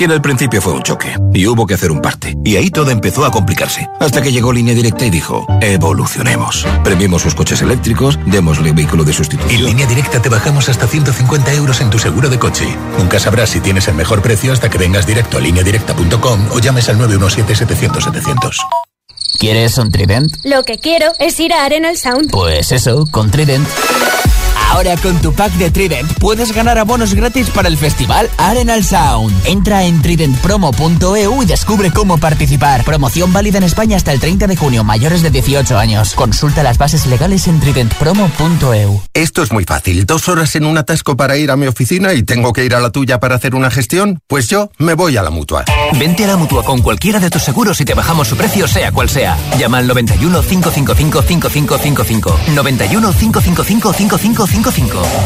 Y 0.00 0.04
en 0.04 0.12
el 0.12 0.22
principio 0.22 0.62
fue 0.62 0.72
un 0.72 0.82
choque, 0.82 1.14
y 1.34 1.46
hubo 1.46 1.66
que 1.66 1.74
hacer 1.74 1.92
un 1.92 2.00
parte. 2.00 2.34
Y 2.42 2.56
ahí 2.56 2.70
todo 2.70 2.90
empezó 2.90 3.26
a 3.26 3.30
complicarse. 3.30 3.86
Hasta 4.00 4.22
que 4.22 4.32
llegó 4.32 4.50
Línea 4.50 4.74
Directa 4.74 5.04
y 5.04 5.10
dijo, 5.10 5.46
evolucionemos. 5.60 6.66
Premiemos 6.82 7.20
sus 7.20 7.34
coches 7.34 7.60
eléctricos, 7.60 8.18
démosle 8.24 8.72
vehículo 8.72 9.04
de 9.04 9.12
sustitución. 9.12 9.60
En 9.60 9.66
Línea 9.66 9.86
Directa 9.86 10.22
te 10.22 10.30
bajamos 10.30 10.70
hasta 10.70 10.86
150 10.86 11.52
euros 11.52 11.82
en 11.82 11.90
tu 11.90 11.98
seguro 11.98 12.30
de 12.30 12.38
coche. 12.38 12.64
Nunca 12.96 13.20
sabrás 13.20 13.50
si 13.50 13.60
tienes 13.60 13.88
el 13.88 13.94
mejor 13.94 14.22
precio 14.22 14.54
hasta 14.54 14.70
que 14.70 14.78
vengas 14.78 15.06
directo 15.06 15.36
a 15.36 15.42
lineadirecta.com 15.42 16.46
o 16.50 16.58
llames 16.58 16.88
al 16.88 16.98
917-700-700. 16.98 18.56
¿Quieres 19.38 19.78
un 19.78 19.90
Trident? 19.90 20.32
Lo 20.44 20.64
que 20.64 20.78
quiero 20.78 21.12
es 21.18 21.38
ir 21.40 21.52
a 21.52 21.64
Arenal 21.64 21.96
Sound. 21.96 22.30
Pues 22.30 22.72
eso, 22.72 23.06
con 23.10 23.30
Trident. 23.30 23.66
Ahora 24.70 24.96
con 24.96 25.20
tu 25.20 25.32
pack 25.32 25.52
de 25.54 25.68
Trident 25.72 26.12
puedes 26.20 26.52
ganar 26.52 26.78
abonos 26.78 27.12
gratis 27.14 27.50
para 27.50 27.66
el 27.66 27.76
festival 27.76 28.30
Arenal 28.38 28.84
Sound. 28.84 29.34
Entra 29.44 29.84
en 29.84 30.00
tridentpromo.eu 30.00 31.42
y 31.42 31.44
descubre 31.44 31.90
cómo 31.90 32.18
participar. 32.18 32.84
Promoción 32.84 33.32
válida 33.32 33.58
en 33.58 33.64
España 33.64 33.96
hasta 33.96 34.12
el 34.12 34.20
30 34.20 34.46
de 34.46 34.56
junio, 34.56 34.84
mayores 34.84 35.22
de 35.22 35.30
18 35.30 35.76
años. 35.76 36.14
Consulta 36.14 36.62
las 36.62 36.78
bases 36.78 37.06
legales 37.06 37.48
en 37.48 37.58
tridentpromo.eu. 37.58 39.02
Esto 39.12 39.42
es 39.42 39.50
muy 39.50 39.64
fácil. 39.64 40.06
Dos 40.06 40.28
horas 40.28 40.54
en 40.54 40.64
un 40.64 40.78
atasco 40.78 41.16
para 41.16 41.36
ir 41.36 41.50
a 41.50 41.56
mi 41.56 41.66
oficina 41.66 42.14
y 42.14 42.22
tengo 42.22 42.52
que 42.52 42.64
ir 42.64 42.76
a 42.76 42.80
la 42.80 42.90
tuya 42.90 43.18
para 43.18 43.34
hacer 43.34 43.56
una 43.56 43.72
gestión. 43.72 44.20
Pues 44.28 44.46
yo 44.46 44.70
me 44.78 44.94
voy 44.94 45.16
a 45.16 45.22
la 45.22 45.30
mutua. 45.30 45.64
Vente 45.98 46.24
a 46.24 46.28
la 46.28 46.36
mutua 46.36 46.62
con 46.62 46.80
cualquiera 46.80 47.18
de 47.18 47.28
tus 47.28 47.42
seguros 47.42 47.80
y 47.80 47.84
te 47.84 47.94
bajamos 47.94 48.28
su 48.28 48.36
precio, 48.36 48.68
sea 48.68 48.92
cual 48.92 49.10
sea. 49.10 49.36
Llama 49.58 49.78
al 49.78 49.88
91 49.88 50.42
555 50.42 51.22
5555. 51.22 52.40
91 52.54 53.12
555 53.12 53.92
5555. 53.92 54.59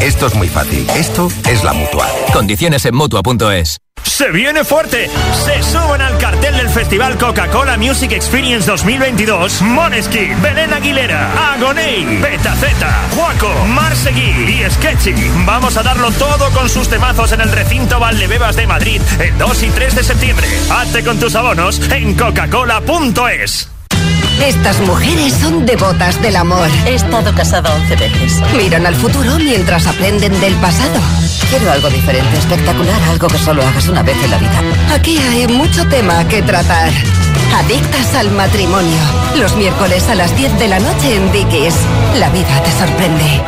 Esto 0.01 0.27
es 0.27 0.35
muy 0.35 0.47
fácil. 0.47 0.87
Esto 0.95 1.27
es 1.49 1.63
la 1.63 1.73
mutua. 1.73 2.07
Condiciones 2.31 2.85
en 2.85 2.95
mutua.es. 2.95 3.79
Se 4.01 4.31
viene 4.31 4.63
fuerte. 4.63 5.09
Se 5.43 5.61
suben 5.61 6.01
al 6.01 6.17
cartel 6.17 6.55
del 6.55 6.69
Festival 6.69 7.17
Coca-Cola 7.17 7.75
Music 7.77 8.13
Experience 8.13 8.65
2022 8.65 9.61
Moneski, 9.61 10.29
Belén 10.41 10.73
Aguilera, 10.73 11.53
Agoney, 11.53 12.05
Betaceta, 12.21 13.01
Juaco, 13.13 13.65
Marsegui 13.65 14.61
y 14.61 14.69
Sketchy. 14.69 15.13
Vamos 15.45 15.75
a 15.75 15.83
darlo 15.83 16.11
todo 16.11 16.49
con 16.51 16.69
sus 16.69 16.87
temazos 16.87 17.33
en 17.33 17.41
el 17.41 17.51
recinto 17.51 17.99
Valdebebas 17.99 18.55
de 18.55 18.67
Madrid 18.67 19.01
el 19.19 19.37
2 19.37 19.63
y 19.63 19.69
3 19.69 19.95
de 19.95 20.03
septiembre. 20.03 20.47
Hazte 20.71 21.03
con 21.03 21.19
tus 21.19 21.35
abonos 21.35 21.81
en 21.91 22.15
coca-cola.es. 22.15 23.74
Estas 24.43 24.79
mujeres 24.81 25.33
son 25.33 25.65
devotas 25.65 26.21
del 26.21 26.35
amor. 26.35 26.67
He 26.85 26.95
estado 26.95 27.33
casada 27.33 27.73
11 27.73 27.95
veces. 27.95 28.41
Miran 28.57 28.85
al 28.85 28.95
futuro 28.95 29.37
mientras 29.39 29.87
aprenden 29.87 30.39
del 30.39 30.53
pasado. 30.55 30.99
Quiero 31.49 31.71
algo 31.71 31.89
diferente, 31.89 32.37
espectacular, 32.37 33.01
algo 33.09 33.27
que 33.27 33.37
solo 33.37 33.65
hagas 33.65 33.87
una 33.87 34.03
vez 34.03 34.17
en 34.23 34.31
la 34.31 34.37
vida. 34.37 34.61
Aquí 34.93 35.17
hay 35.17 35.47
mucho 35.47 35.87
tema 35.87 36.27
que 36.27 36.41
tratar. 36.41 36.91
Adictas 37.55 38.15
al 38.15 38.31
matrimonio. 38.31 38.99
Los 39.37 39.55
miércoles 39.55 40.07
a 40.09 40.15
las 40.15 40.35
10 40.35 40.59
de 40.59 40.67
la 40.67 40.79
noche 40.79 41.15
en 41.15 41.31
Dickies. 41.31 41.75
La 42.19 42.29
vida 42.29 42.61
te 42.63 42.71
sorprende. 42.71 43.41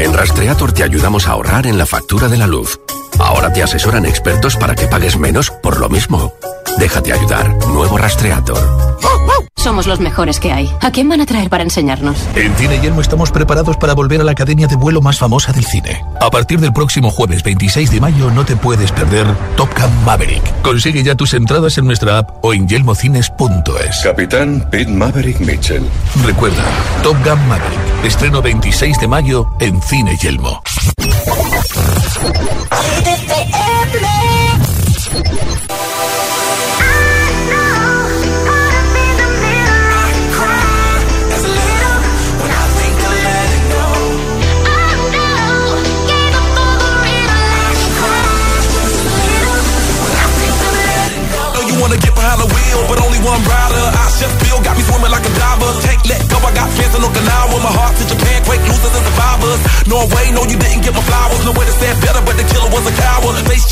En 0.00 0.12
Rastreator 0.12 0.72
te 0.72 0.82
ayudamos 0.82 1.28
a 1.28 1.32
ahorrar 1.32 1.66
en 1.66 1.78
la 1.78 1.86
factura 1.86 2.28
de 2.28 2.36
la 2.36 2.46
luz. 2.46 2.78
Ahora 3.18 3.52
te 3.52 3.62
asesoran 3.62 4.06
expertos 4.06 4.56
para 4.56 4.74
que 4.74 4.86
pagues 4.86 5.18
menos 5.18 5.50
por 5.50 5.80
lo 5.80 5.88
mismo. 5.88 6.32
Déjate 6.78 7.12
ayudar. 7.12 7.54
Nuevo 7.68 7.96
Rastreator. 7.96 8.58
Somos 9.64 9.86
los 9.86 9.98
mejores 9.98 10.40
que 10.40 10.52
hay. 10.52 10.70
¿A 10.82 10.90
quién 10.90 11.08
van 11.08 11.22
a 11.22 11.26
traer 11.26 11.48
para 11.48 11.62
enseñarnos? 11.62 12.18
En 12.34 12.54
Cine 12.56 12.80
Yelmo 12.80 13.00
estamos 13.00 13.30
preparados 13.30 13.78
para 13.78 13.94
volver 13.94 14.20
a 14.20 14.24
la 14.24 14.32
academia 14.32 14.66
de 14.66 14.76
vuelo 14.76 15.00
más 15.00 15.18
famosa 15.18 15.54
del 15.54 15.64
cine. 15.64 16.04
A 16.20 16.28
partir 16.28 16.60
del 16.60 16.74
próximo 16.74 17.10
jueves 17.10 17.42
26 17.42 17.90
de 17.90 17.98
mayo 17.98 18.30
no 18.30 18.44
te 18.44 18.56
puedes 18.56 18.92
perder 18.92 19.26
Top 19.56 19.70
Gun 19.74 20.04
Maverick. 20.04 20.42
Consigue 20.60 21.02
ya 21.02 21.14
tus 21.14 21.32
entradas 21.32 21.78
en 21.78 21.86
nuestra 21.86 22.18
app 22.18 22.44
o 22.44 22.52
en 22.52 22.68
yelmocines.es. 22.68 24.00
Capitán 24.02 24.68
Pete 24.70 24.90
Maverick 24.90 25.40
Mitchell. 25.40 25.88
Recuerda, 26.26 26.62
Top 27.02 27.16
Gun 27.24 27.48
Maverick. 27.48 28.04
Estreno 28.04 28.42
26 28.42 28.98
de 28.98 29.08
mayo 29.08 29.46
en 29.60 29.73
Cine 29.80 30.16
Yelmo. 30.22 30.62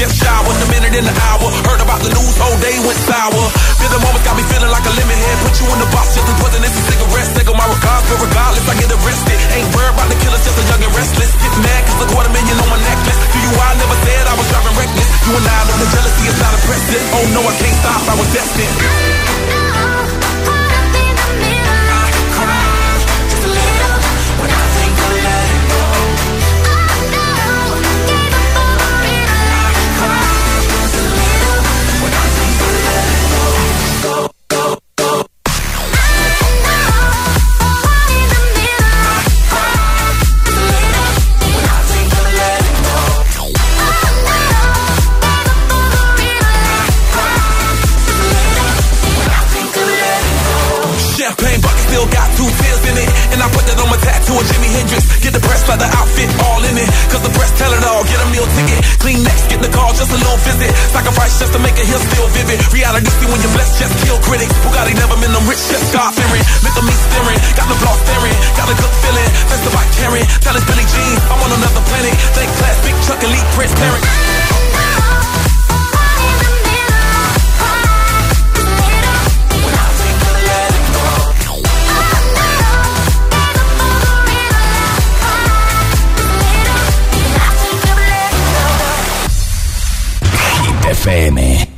Face 0.03 0.19
just 0.19 0.27
showered, 0.27 0.59
a 0.59 0.69
minute 0.75 0.99
in 0.99 1.07
the 1.07 1.15
hour. 1.31 1.47
Heard 1.63 1.79
about 1.79 2.03
the 2.03 2.11
news, 2.11 2.35
whole 2.35 2.59
day 2.59 2.75
went 2.83 2.99
sour. 3.07 3.39
Feel 3.79 3.93
the 3.95 4.03
moment 4.03 4.27
got 4.27 4.35
me 4.35 4.43
feeling 4.51 4.73
like 4.75 4.83
a 4.83 4.91
lemon 4.99 5.15
head. 5.15 5.37
Put 5.47 5.55
you 5.63 5.67
in 5.71 5.79
the 5.79 5.87
box, 5.95 6.19
just 6.19 6.27
wasn't 6.43 6.67
this 6.67 6.75
a 6.75 6.83
cigarette. 6.91 7.31
Take 7.39 7.47
on 7.47 7.55
my 7.55 7.71
regards, 7.71 8.03
but 8.11 8.19
regardless, 8.19 8.67
I 8.67 8.75
get 8.83 8.91
arrested. 8.91 9.39
Ain't 9.55 9.71
worried 9.71 9.95
about 9.95 10.11
the 10.11 10.19
killers, 10.19 10.43
just 10.43 10.59
a 10.59 10.65
young 10.67 10.83
and 10.83 10.95
restless. 10.99 11.31
Get 11.39 11.55
mad, 11.55 11.81
cause 11.87 12.03
a 12.03 12.07
quarter 12.11 12.35
million 12.35 12.59
on 12.59 12.67
my 12.67 12.83
necklace. 12.83 13.15
To 13.15 13.39
you, 13.47 13.53
I 13.55 13.71
never 13.79 13.97
said 14.03 14.23
I 14.27 14.35
was 14.35 14.47
driving 14.51 14.75
reckless. 14.75 15.09
You 15.23 15.33
and 15.39 15.47
I 15.47 15.59
know 15.71 15.77
the 15.79 15.89
jealousy 15.95 16.25
is 16.27 16.39
not 16.43 16.51
impressive. 16.51 17.03
Oh 17.15 17.25
no, 17.31 17.41
I 17.47 17.55
can't 17.63 17.77
stop, 17.79 18.03
I 18.03 18.15
was 18.19 18.29
destined. 18.35 19.22
Just 60.03 60.19
a 60.19 60.19
little 60.19 60.41
visit. 60.43 60.71
Sacrifice 60.91 61.39
just 61.39 61.53
to 61.55 61.61
make 61.63 61.79
it 61.79 61.87
here 61.87 62.03
still 62.11 62.27
vivid. 62.35 62.59
Reality 62.75 63.07
see 63.07 63.27
when 63.31 63.39
you're 63.39 63.55
blessed, 63.55 63.79
just 63.79 63.95
kill 64.03 64.19
critics. 64.27 64.51
Bugatti 64.67 64.99
never 64.99 65.15
been 65.23 65.31
them 65.31 65.47
rich, 65.47 65.63
just 65.71 65.95
God 65.95 66.11
fearing. 66.11 66.43
Look 66.67 66.75
at 66.75 66.83
me 66.83 66.91
staring, 66.91 67.39
got 67.55 67.71
the 67.71 67.79
block 67.79 67.99
staring. 68.03 68.35
Got 68.59 68.67
a 68.67 68.75
good 68.75 68.95
feeling, 68.99 69.31
that's 69.47 69.63
the 69.63 69.71
bike 69.71 69.93
carrying. 69.95 70.27
Tell 70.43 70.59
us 70.59 70.65
Billy 70.67 70.87
Jean, 70.91 71.15
I'm 71.31 71.39
on 71.47 71.55
another 71.55 71.83
planet. 71.87 72.15
Think 72.35 72.51
class, 72.59 72.77
big 72.83 72.97
truck, 73.07 73.23
elite, 73.23 73.47
transparent. 73.55 74.03
FM. 91.03 91.69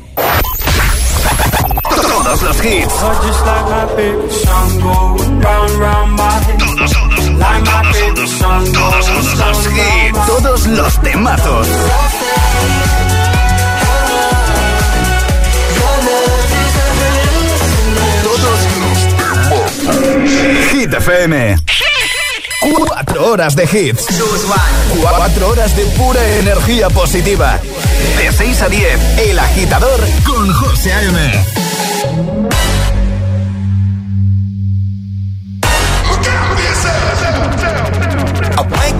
Todos 1.83 2.43
los 2.43 2.63
hits. 2.63 2.93
Todos, 2.93 3.33
todos, 8.43 8.73
todos 8.73 9.39
los 9.39 9.67
hits. 9.67 10.27
Todos 10.27 10.67
los 10.67 11.01
temazos. 11.01 11.67
Todos 18.23 18.43
los 18.43 18.67
temazos. 18.69 20.29
Hit 20.71 20.93
FM. 20.93 21.57
Cuatro 22.61 23.27
horas 23.31 23.57
de 23.57 23.65
hits. 23.65 24.07
Cuatro 25.01 25.49
horas 25.49 25.75
de 25.75 25.85
pura 25.97 26.23
energía 26.39 26.91
positiva. 26.91 27.59
De 28.17 28.33
6 28.33 28.63
a 28.63 28.69
10, 28.69 29.19
El 29.31 29.39
Agitador 29.39 30.01
con 30.25 30.53
José 30.53 30.93
A.M. 30.93 31.65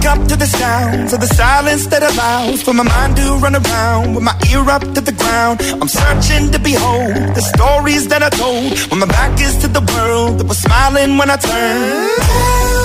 Up 0.07 0.27
to 0.27 0.35
the 0.37 0.45
sounds 0.45 1.13
of 1.13 1.19
the 1.19 1.27
silence 1.27 1.87
that 1.87 2.03
allows 2.03 2.61
for 2.61 2.73
my 2.73 2.83
mind 2.83 3.17
to 3.17 3.35
run 3.41 3.55
around 3.55 4.13
with 4.13 4.23
my 4.23 4.37
ear 4.51 4.61
up 4.69 4.81
to 4.93 5.01
the 5.01 5.11
ground. 5.11 5.59
I'm 5.81 5.89
searching 5.89 6.51
to 6.51 6.59
behold 6.59 7.15
the 7.35 7.41
stories 7.41 8.07
that 8.09 8.21
I 8.21 8.29
told 8.29 8.77
when 8.91 8.99
my 8.99 9.07
back 9.07 9.41
is 9.41 9.57
to 9.63 9.67
the 9.67 9.81
world 9.81 10.39
that 10.39 10.47
was 10.47 10.59
smiling 10.59 11.17
when 11.17 11.31
I 11.31 11.37
turned. 11.37 12.84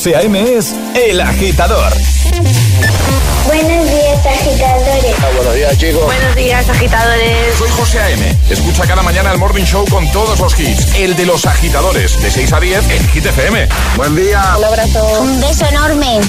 14 0.00 0.16
a.m. 0.16 0.56
es 0.56 0.74
El 0.94 1.20
Agitador. 1.20 1.92
Buenos 3.44 3.90
días, 3.90 4.26
agitadores. 4.26 5.14
Ah, 5.18 5.28
buenos 5.36 5.54
días, 5.54 5.78
chicos. 5.78 6.04
Buenos 6.06 6.36
días, 6.36 6.68
agitadores. 6.70 7.54
Soy 7.58 7.68
José 7.68 8.00
A.M. 8.00 8.36
Escucha 8.48 8.86
cada 8.86 9.02
mañana 9.02 9.30
el 9.30 9.36
Morning 9.36 9.64
Show 9.64 9.84
con 9.90 10.10
todos 10.10 10.40
los 10.40 10.58
hits. 10.58 10.94
El 10.94 11.14
de 11.16 11.26
los 11.26 11.44
agitadores, 11.44 12.18
de 12.22 12.30
6 12.30 12.50
a 12.50 12.60
10 12.60 12.90
en 12.90 13.08
Hit 13.10 13.26
FM. 13.26 13.68
Buen 13.96 14.16
día. 14.16 14.54
Un 14.56 14.64
abrazo. 14.64 15.20
Un 15.20 15.38
beso 15.38 15.66
enorme. 15.66 16.20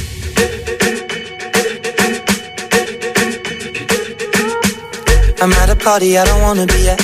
I'm 5.42 5.54
at 5.54 5.70
a 5.70 5.76
party 5.78 6.18
I 6.18 6.26
don't 6.26 6.42
wanna 6.42 6.66
be 6.66 6.90
at. 6.90 7.00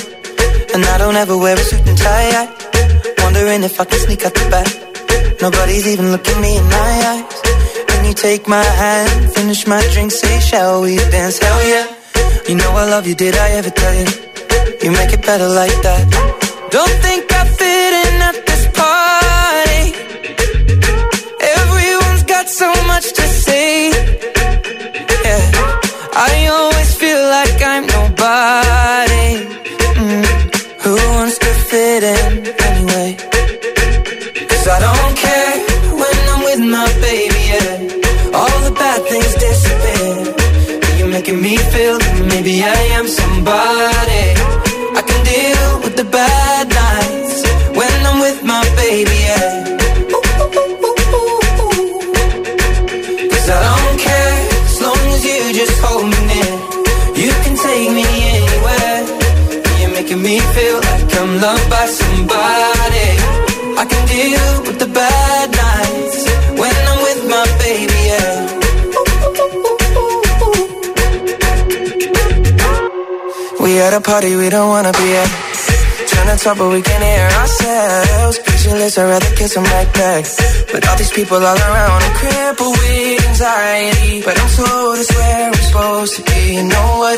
And 0.74 0.84
I 0.84 0.98
don't 0.98 1.16
ever 1.16 1.38
wear 1.38 1.56
a 1.56 1.64
suit 1.64 1.88
and 1.88 1.98
tie. 1.98 2.50
Wondering 3.24 3.64
if 3.64 3.80
I 3.80 3.86
can 3.86 4.00
sneak 4.00 4.26
out 4.26 4.34
the 4.34 4.50
back. 4.50 4.87
Nobody's 5.42 5.86
even 5.88 6.12
looking 6.12 6.40
me 6.42 6.58
in 6.58 6.64
my 6.66 6.92
eyes. 7.12 7.42
When 7.90 8.06
you 8.06 8.14
take 8.14 8.48
my 8.48 8.64
hand, 8.64 9.32
finish 9.34 9.68
my 9.68 9.82
drink, 9.94 10.12
say, 10.12 10.40
shall 10.40 10.82
we 10.82 10.96
dance? 10.98 11.38
Hell 11.38 11.62
yeah. 11.68 11.88
You 12.48 12.56
know 12.56 12.72
I 12.72 12.86
love 12.90 13.06
you, 13.06 13.16
did 13.16 13.36
I 13.36 13.50
ever 13.60 13.70
tell 13.70 13.94
you? 13.94 14.08
You 14.84 14.92
make 14.92 15.14
it 15.14 15.22
better 15.22 15.48
like 15.48 15.78
that. 15.88 16.04
Don't 16.72 16.96
think 17.06 17.32
I 17.32 17.44
fit 17.60 17.94
in 18.06 18.14
at 18.30 18.38
this 18.48 18.64
party. 18.82 19.86
Everyone's 21.58 22.24
got 22.24 22.50
so 22.50 22.70
much 22.88 23.14
to 23.14 23.22
say. 23.46 23.90
Yeah. 25.28 25.44
I 26.14 26.48
always 26.58 26.96
feel 26.96 27.22
like 27.38 27.62
I'm 27.62 27.86
nobody. 27.98 29.30
Mm. 30.02 30.26
Who 30.84 30.96
wants 31.16 31.38
to 31.40 31.52
fit 31.70 32.04
in 32.04 32.48
anyway? 32.70 32.87
Maybe 42.58 42.70
I 42.70 42.98
am 42.98 43.08
somebody. 43.08 44.26
I 44.98 45.02
can 45.08 45.22
deal 45.26 45.80
with 45.84 45.96
the 45.96 46.04
bad 46.04 46.68
nights 46.70 47.44
when 47.78 48.06
I'm 48.06 48.20
with 48.20 48.44
my 48.44 48.64
baby, 48.76 49.18
yeah. 49.28 49.78
Cause 53.32 53.50
I 53.50 53.60
don't 53.68 54.00
care 54.00 54.36
as 54.70 54.82
long 54.82 55.04
as 55.16 55.26
you 55.26 55.54
just 55.54 55.78
hold 55.84 56.06
me 56.14 56.20
near. 56.32 56.54
You 57.24 57.32
can 57.44 57.56
take 57.58 57.92
me 58.00 58.08
anywhere. 58.36 59.00
You're 59.80 59.94
making 59.94 60.22
me 60.22 60.40
feel 60.40 60.78
like 60.90 61.16
I'm 61.20 61.42
loved 61.42 61.70
by 61.70 61.86
somebody. 61.86 62.07
We 73.78 73.84
at 73.84 73.94
a 73.94 74.02
party 74.02 74.36
we 74.36 74.50
don't 74.50 74.70
wanna 74.70 74.92
be 74.92 75.08
at. 75.22 75.30
on 76.18 76.26
the 76.26 76.38
top, 76.42 76.58
but 76.58 76.70
we 76.74 76.82
can 76.82 77.00
hear 77.00 77.30
ourselves. 77.42 78.40
Pictureless, 78.40 78.98
I'd 78.98 79.06
rather 79.06 79.32
kiss 79.36 79.54
them 79.54 79.66
right 79.66 79.92
back. 79.94 80.26
But 80.72 80.82
all 80.90 80.98
these 80.98 81.12
people 81.12 81.38
all 81.38 81.60
around, 81.68 82.02
I'm 82.02 82.16
crippled 82.18 82.76
with 82.76 83.28
anxiety. 83.30 84.24
But 84.26 84.36
I'm 84.42 84.50
told 84.58 84.98
it's 84.98 85.14
where 85.14 85.46
I'm 85.46 85.54
supposed 85.70 86.16
to 86.18 86.22
be. 86.24 86.56
You 86.58 86.64
know 86.74 86.90
what? 87.04 87.18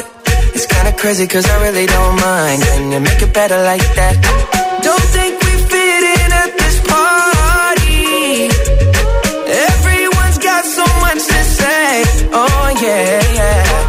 It's 0.53 0.65
kinda 0.65 0.91
crazy, 1.01 1.27
cause 1.27 1.47
I 1.49 1.55
really 1.63 1.85
don't 1.85 2.15
mind. 2.19 2.61
Can 2.63 2.91
you 2.91 2.99
make 2.99 3.21
it 3.21 3.33
better 3.33 3.59
like 3.71 3.87
that? 3.95 4.15
Don't 4.83 5.07
think 5.15 5.39
we 5.45 5.53
fit 5.71 6.01
in 6.19 6.29
at 6.43 6.51
this 6.59 6.77
party. 6.91 8.51
Everyone's 9.71 10.39
got 10.49 10.65
so 10.65 10.83
much 11.05 11.21
to 11.23 11.39
say. 11.59 12.03
Oh, 12.35 12.67
yeah, 12.83 13.23
yeah. 13.39 13.88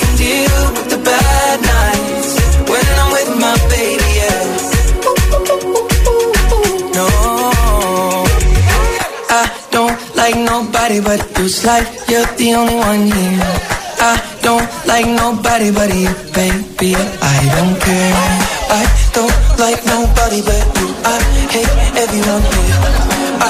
Can 0.00 0.12
deal 0.16 0.58
with 0.76 0.88
the 0.94 1.00
bad 1.08 1.56
nights 1.74 2.30
when 2.70 2.86
I'm 3.02 3.10
with 3.16 3.30
my 3.44 3.54
baby, 3.72 4.10
yeah. 4.20 4.44
No, 6.98 7.08
I 9.30 9.44
don't 9.70 9.98
like 10.16 10.36
nobody 10.36 11.00
but 11.00 11.20
you. 11.38 11.46
Like 11.64 11.86
you're 12.08 12.26
the 12.36 12.54
only 12.54 12.76
one 12.76 13.02
here. 13.10 13.42
I 14.00 14.14
don't 14.42 14.66
like 14.86 15.06
nobody 15.06 15.70
but 15.72 15.90
you, 15.94 16.10
baby. 16.34 16.94
I 16.94 17.38
don't 17.56 17.76
care. 17.80 18.14
I 18.70 18.82
don't 19.16 19.36
like 19.58 19.80
nobody 19.86 20.40
but 20.48 20.64
you. 20.78 20.88
I 21.04 21.16
hate 21.54 21.74
everyone 22.02 22.44
here. 22.52 22.78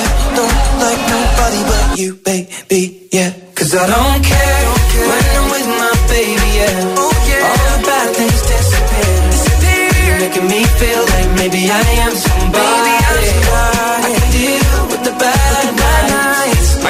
I 0.00 0.02
don't 0.36 0.58
like 0.84 1.02
nobody 1.14 1.60
but 1.70 1.98
you, 1.98 2.14
baby. 2.14 3.08
Yeah, 3.12 3.32
cause 3.54 3.74
I 3.74 3.86
don't 3.86 4.17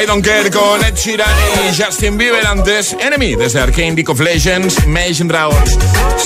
Don't 0.08 0.26
con 0.54 0.82
Ed 0.82 0.94
Sheeran 0.94 1.28
y 1.68 1.82
Justin 1.82 2.16
Bieber 2.16 2.46
antes 2.46 2.96
Enemy 2.98 3.36
desde 3.36 3.60
Arcane 3.60 3.92
League 3.92 4.10
of 4.10 4.18
Legends 4.20 4.82
Imagine 4.84 5.28
Dragons. 5.28 5.78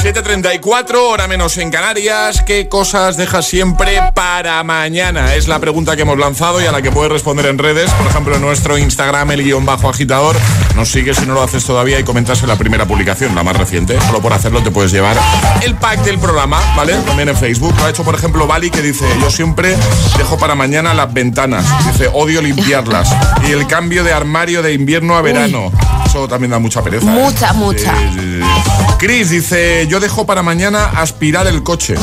7.34 0.03 0.95
hora 0.95 1.27
menos 1.27 1.59
en 1.59 1.71
Canarias. 1.71 2.43
¿Qué 2.47 2.69
cosas 2.69 3.17
dejas 3.17 3.47
siempre 3.47 4.01
para 4.15 4.63
mañana? 4.63 5.35
Es 5.35 5.49
la 5.49 5.59
pregunta 5.59 5.97
que 5.97 6.03
hemos 6.03 6.17
lanzado 6.17 6.63
y 6.63 6.67
a 6.67 6.73
la 6.73 6.81
que 6.81 6.93
puedes 6.93 7.11
responder 7.11 7.47
en 7.47 7.59
redes. 7.59 7.91
Por 7.93 8.07
ejemplo 8.07 8.37
en 8.37 8.41
nuestro 8.41 8.79
Instagram 8.79 9.33
el 9.33 9.43
guion 9.43 9.67
bajo 9.67 9.89
agitador. 9.89 10.37
Nos 10.77 10.89
sigues 10.89 11.17
si 11.17 11.27
no 11.27 11.35
lo 11.35 11.43
haces 11.43 11.65
todavía 11.65 11.99
y 11.99 12.05
comentas 12.05 12.41
en 12.43 12.49
la 12.49 12.57
primera 12.57 12.87
publicación, 12.87 13.35
la 13.35 13.43
más 13.43 13.57
reciente. 13.57 14.01
Solo 14.07 14.23
por 14.23 14.33
hacerlo 14.33 14.63
te 14.63 14.71
puedes 14.71 14.93
llevar 14.93 15.17
el 15.63 15.75
pack 15.75 16.05
del 16.05 16.19
programa, 16.19 16.61
¿vale? 16.77 16.95
También 17.07 17.29
en 17.29 17.37
Facebook. 17.37 17.75
Lo 17.79 17.85
ha 17.85 17.91
hecho 17.91 18.05
por 18.05 18.15
ejemplo 18.15 18.47
Bali 18.47 18.71
que 18.71 18.81
dice 18.81 19.05
Yo 19.21 19.31
siempre 19.31 19.77
dejo 20.19 20.39
para 20.39 20.55
mañana 20.55 20.95
las 20.95 21.13
ventanas 21.13 21.65
Dice 21.87 22.09
odio 22.13 22.41
limpiarlas 22.43 23.15
Y 23.49 23.53
el 23.53 23.67
cambio 23.73 24.05
de 24.05 24.13
armario 24.13 24.63
de 24.63 24.75
invierno 24.75 25.17
a 25.17 25.23
verano. 25.23 25.73
Eso 26.05 26.29
también 26.29 26.51
da 26.51 26.59
mucha 26.59 26.83
pereza. 26.83 27.07
¿eh? 27.07 27.23
Mucha, 27.23 27.55
mucha. 27.55 27.95
Chris 29.03 29.31
dice, 29.31 29.89
yo 29.89 29.99
dejo 29.99 30.27
para 30.27 30.45
mañana 30.45 30.85
aspirar 30.97 31.49
el 31.49 31.65
coche. 31.65 31.97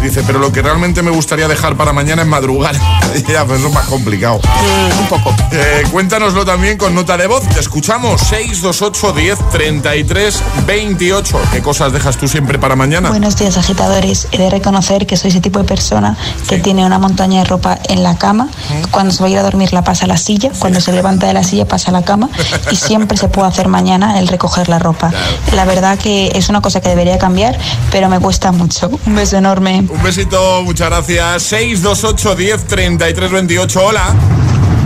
Dice, 0.00 0.22
pero 0.24 0.38
lo 0.38 0.52
que 0.52 0.62
realmente 0.62 1.02
me 1.02 1.10
gustaría 1.10 1.48
dejar 1.48 1.76
para 1.76 1.92
mañana 1.92 2.22
es 2.22 2.28
madrugar. 2.28 2.74
ya, 3.28 3.44
pues 3.44 3.58
eso 3.58 3.68
es 3.68 3.74
más 3.74 3.86
complicado. 3.86 4.38
Mm, 4.38 5.00
un 5.00 5.06
poco. 5.08 5.34
Eh, 5.50 5.82
cuéntanoslo 5.90 6.44
también 6.44 6.78
con 6.78 6.94
nota 6.94 7.16
de 7.16 7.26
voz. 7.26 7.46
Te 7.48 7.58
escuchamos 7.58 8.20
628 8.20 9.12
10 9.12 9.38
33 9.50 10.42
28. 10.66 11.40
¿Qué 11.52 11.62
cosas 11.62 11.92
dejas 11.92 12.16
tú 12.16 12.28
siempre 12.28 12.60
para 12.60 12.76
mañana? 12.76 13.08
Buenos 13.08 13.36
días, 13.36 13.58
agitadores. 13.58 14.28
He 14.30 14.38
de 14.38 14.50
reconocer 14.50 15.08
que 15.08 15.16
soy 15.16 15.30
ese 15.30 15.40
tipo 15.40 15.58
de 15.58 15.64
persona 15.64 16.16
que 16.48 16.58
tiene 16.58 16.86
una 16.86 17.00
montaña 17.00 17.40
de 17.40 17.44
ropa 17.46 17.76
en 17.88 18.04
la 18.04 18.16
cama. 18.16 18.48
Cuando 18.92 19.12
se 19.12 19.20
va 19.20 19.26
a 19.26 19.30
ir 19.30 19.38
a 19.38 19.42
dormir 19.42 19.72
la 19.72 19.82
pasa 19.82 20.04
a 20.04 20.08
la 20.08 20.16
silla. 20.16 20.52
Cuando 20.60 20.80
se 20.80 20.92
levanta 20.92 21.26
de 21.26 21.34
la 21.34 21.42
silla 21.42 21.66
pasa 21.66 21.90
a 21.90 21.92
la 21.92 22.02
cama. 22.02 22.30
Y 22.70 22.76
siempre 22.76 23.18
se 23.18 23.26
puede 23.26 23.48
hacer 23.48 23.66
mañana 23.66 24.18
el 24.20 24.28
recoger 24.28 24.68
la 24.68 24.78
ropa. 24.78 25.10
La 25.60 25.66
verdad 25.66 25.98
que 25.98 26.32
es 26.34 26.48
una 26.48 26.62
cosa 26.62 26.80
que 26.80 26.88
debería 26.88 27.18
cambiar, 27.18 27.54
pero 27.92 28.08
me 28.08 28.18
cuesta 28.18 28.50
mucho. 28.50 28.90
Un 29.04 29.14
beso 29.14 29.36
enorme. 29.36 29.84
Un 29.90 30.02
besito, 30.02 30.62
muchas 30.62 30.88
gracias. 30.88 31.42
628 31.42 32.34
10 32.34 32.66
33 32.66 33.30
28. 33.30 33.80
Hola. 33.84 34.14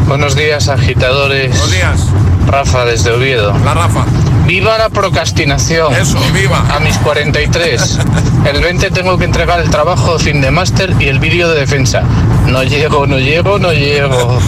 Buenos 0.09 0.35
días, 0.35 0.69
agitadores. 0.69 1.51
Buenos 1.51 1.71
días. 1.71 2.01
Rafa 2.49 2.85
desde 2.87 3.13
Oviedo. 3.13 3.57
La 3.65 3.75
Rafa. 3.75 4.05
Viva 4.49 4.77
la 4.77 4.89
procrastinación. 4.89 5.95
Eso, 5.95 6.19
viva. 6.33 6.65
A 6.75 6.81
mis 6.81 6.99
43. 6.99 8.01
El 8.45 8.61
20 8.61 8.91
tengo 8.91 9.17
que 9.17 9.27
entregar 9.27 9.61
el 9.61 9.71
trabajo 9.71 10.19
fin 10.19 10.41
de 10.41 10.51
máster 10.51 10.93
y 10.99 11.05
el 11.05 11.21
vídeo 11.21 11.51
de 11.51 11.61
defensa. 11.61 12.03
No 12.49 12.65
llego, 12.65 13.07
no 13.07 13.21
llego, 13.21 13.61
no 13.61 13.73
llego. 13.73 14.41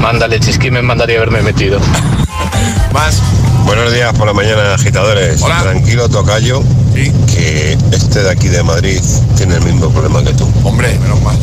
Mándale, 0.00 0.38
chisqui, 0.38 0.70
me 0.70 0.80
mandaría 0.80 1.16
haberme 1.16 1.42
metido. 1.42 1.80
Más. 2.92 3.20
Buenos 3.64 3.92
días 3.92 4.12
por 4.14 4.26
la 4.26 4.32
mañana, 4.32 4.74
agitadores. 4.74 5.40
Hola. 5.42 5.62
Tranquilo, 5.62 6.08
tocayo. 6.08 6.62
Que 7.26 7.78
este 7.92 8.22
de 8.22 8.30
aquí 8.30 8.48
de 8.48 8.62
Madrid 8.62 9.00
tiene 9.36 9.54
el 9.56 9.64
mismo 9.64 9.90
problema 9.90 10.22
que 10.22 10.32
tú. 10.32 10.46
Hombre, 10.64 10.98
menos 10.98 11.20
mal. 11.22 11.36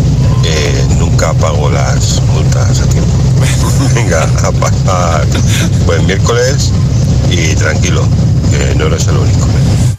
Eh, 0.43 0.85
nunca 0.97 1.33
pago 1.33 1.69
las 1.69 2.21
multas 2.33 2.81
a 2.81 2.87
tiempo. 2.87 3.11
Venga, 3.95 4.23
a 4.43 4.51
pasar 4.51 5.25
buen 5.85 6.05
miércoles 6.05 6.71
y 7.29 7.55
tranquilo, 7.55 8.03
que 8.51 8.75
no 8.75 8.85
eres 8.85 9.07
el 9.07 9.17
único. 9.17 9.47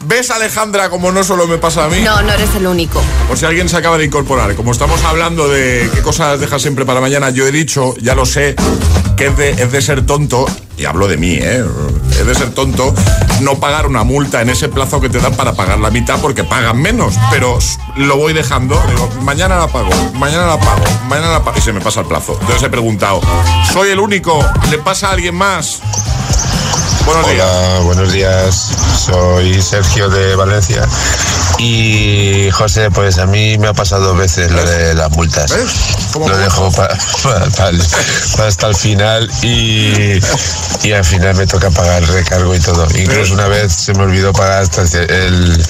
¿Ves, 0.09 0.31
Alejandra, 0.31 0.89
como 0.89 1.11
no 1.11 1.23
solo 1.23 1.45
me 1.45 1.59
pasa 1.59 1.85
a 1.85 1.87
mí? 1.87 1.99
No, 1.99 2.19
no 2.23 2.33
eres 2.33 2.55
el 2.55 2.65
único. 2.65 2.99
Por 3.27 3.37
si 3.37 3.45
alguien 3.45 3.69
se 3.69 3.77
acaba 3.77 3.95
de 3.99 4.05
incorporar, 4.05 4.55
como 4.55 4.71
estamos 4.71 5.03
hablando 5.03 5.47
de 5.47 5.87
qué 5.93 6.01
cosas 6.01 6.39
dejas 6.39 6.63
siempre 6.63 6.83
para 6.83 6.99
mañana, 6.99 7.29
yo 7.29 7.45
he 7.45 7.51
dicho, 7.51 7.93
ya 8.01 8.15
lo 8.15 8.25
sé, 8.25 8.55
que 9.15 9.27
es 9.27 9.37
de, 9.37 9.51
es 9.51 9.71
de 9.71 9.81
ser 9.83 10.07
tonto, 10.07 10.47
y 10.77 10.85
hablo 10.85 11.07
de 11.07 11.17
mí, 11.17 11.35
¿eh? 11.39 11.63
Es 12.19 12.25
de 12.25 12.33
ser 12.33 12.55
tonto 12.55 12.91
no 13.41 13.59
pagar 13.59 13.85
una 13.85 14.03
multa 14.03 14.41
en 14.41 14.49
ese 14.49 14.67
plazo 14.67 14.99
que 14.99 15.09
te 15.09 15.19
dan 15.19 15.35
para 15.35 15.53
pagar 15.53 15.77
la 15.77 15.91
mitad 15.91 16.19
porque 16.19 16.43
pagan 16.43 16.81
menos, 16.81 17.13
pero 17.29 17.59
lo 17.95 18.17
voy 18.17 18.33
dejando, 18.33 18.81
digo, 18.89 19.11
mañana 19.21 19.57
la 19.57 19.67
pago, 19.67 19.91
mañana 20.15 20.47
la 20.47 20.59
pago, 20.59 20.85
mañana 21.07 21.33
la 21.33 21.43
pago, 21.43 21.59
y 21.59 21.61
se 21.61 21.71
me 21.71 21.81
pasa 21.81 21.99
el 21.99 22.07
plazo. 22.07 22.35
Entonces 22.41 22.63
he 22.63 22.69
preguntado, 22.69 23.21
¿soy 23.71 23.89
el 23.89 23.99
único? 23.99 24.43
¿Le 24.71 24.79
pasa 24.79 25.09
a 25.09 25.11
alguien 25.11 25.35
más? 25.35 25.81
Buenos 27.05 27.25
Hola, 27.25 27.33
días. 27.33 27.83
buenos 27.83 28.11
días. 28.13 28.69
Soy 29.05 29.61
Sergio 29.61 30.09
de 30.09 30.35
Valencia. 30.35 30.87
Y 31.57 32.49
José, 32.51 32.89
pues 32.91 33.17
a 33.17 33.25
mí 33.25 33.57
me 33.57 33.67
ha 33.67 33.73
pasado 33.73 34.05
dos 34.05 34.17
veces 34.17 34.51
lo 34.51 34.63
de 34.63 34.93
las 34.93 35.09
multas. 35.11 35.51
Lo 36.15 36.37
dejo 36.37 36.71
pa- 36.71 36.87
pa- 36.87 37.39
pa- 37.57 37.71
pa- 38.37 38.47
hasta 38.47 38.67
el 38.67 38.75
final 38.75 39.29
y, 39.41 40.19
y 40.83 40.91
al 40.93 41.03
final 41.03 41.35
me 41.35 41.47
toca 41.47 41.69
pagar 41.71 42.03
el 42.03 42.07
recargo 42.07 42.53
y 42.55 42.59
todo. 42.59 42.87
Incluso 42.95 43.33
una 43.33 43.47
vez 43.47 43.73
se 43.73 43.93
me 43.93 44.03
olvidó 44.03 44.31
pagar 44.31 44.61
hasta 44.63 44.83
el, 44.83 45.65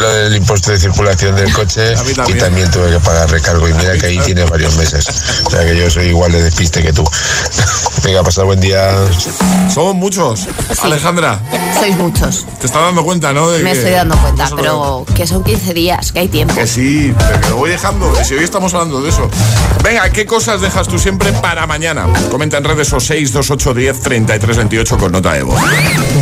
lo 0.00 0.08
del 0.12 0.36
impuesto 0.36 0.70
de 0.72 0.78
circulación 0.78 1.36
del 1.36 1.52
coche 1.52 1.94
mí 2.04 2.10
y 2.10 2.14
también. 2.14 2.38
también 2.38 2.70
tuve 2.70 2.90
que 2.90 2.98
pagar 3.00 3.30
recargo. 3.30 3.68
Y 3.68 3.74
mira 3.74 3.96
que 3.98 4.06
ahí 4.06 4.18
tiene 4.24 4.44
varios 4.44 4.76
meses. 4.76 5.06
O 5.44 5.50
sea 5.50 5.64
que 5.64 5.76
yo 5.76 5.90
soy 5.90 6.06
igual 6.06 6.32
de 6.32 6.42
despiste 6.42 6.82
que 6.82 6.92
tú. 6.92 7.04
Venga, 8.04 8.22
pasar 8.22 8.44
buen 8.46 8.60
día. 8.60 8.90
Somos 9.72 9.94
muchos. 9.94 10.46
Alejandra, 10.82 11.38
Sois 11.78 11.96
muchos. 11.96 12.46
te 12.58 12.66
estás 12.66 12.82
dando 12.82 13.04
cuenta, 13.04 13.32
¿no? 13.32 13.50
De 13.50 13.58
Me 13.62 13.72
que- 13.72 13.78
estoy 13.78 13.92
dando 13.92 14.16
cuenta, 14.16 14.48
no 14.50 14.56
pero 14.56 15.06
que 15.14 15.26
son 15.26 15.44
15 15.44 15.74
días, 15.74 16.12
que 16.12 16.20
hay 16.20 16.28
tiempo. 16.28 16.54
Que 16.54 16.66
sí, 16.66 17.14
pero 17.18 17.40
que 17.40 17.48
lo 17.50 17.56
voy 17.56 17.70
dejando. 17.70 18.12
Si 18.24 18.34
hoy 18.34 18.44
estamos 18.44 18.72
hablando 18.74 19.02
de 19.02 19.10
eso. 19.10 19.28
Venga, 19.84 20.08
¿qué 20.10 20.24
cosas 20.26 20.60
dejas 20.60 20.88
tú 20.88 20.98
siempre 20.98 21.32
para 21.34 21.66
mañana? 21.66 22.06
Comenta 22.30 22.56
en 22.58 22.64
redes 22.64 22.92
o 22.92 23.00
628 23.00 23.74
10 23.74 24.00
33 24.00 24.56
28 24.56 24.98
con 24.98 25.12
nota 25.12 25.34
de 25.34 25.42
voz. 25.42 25.60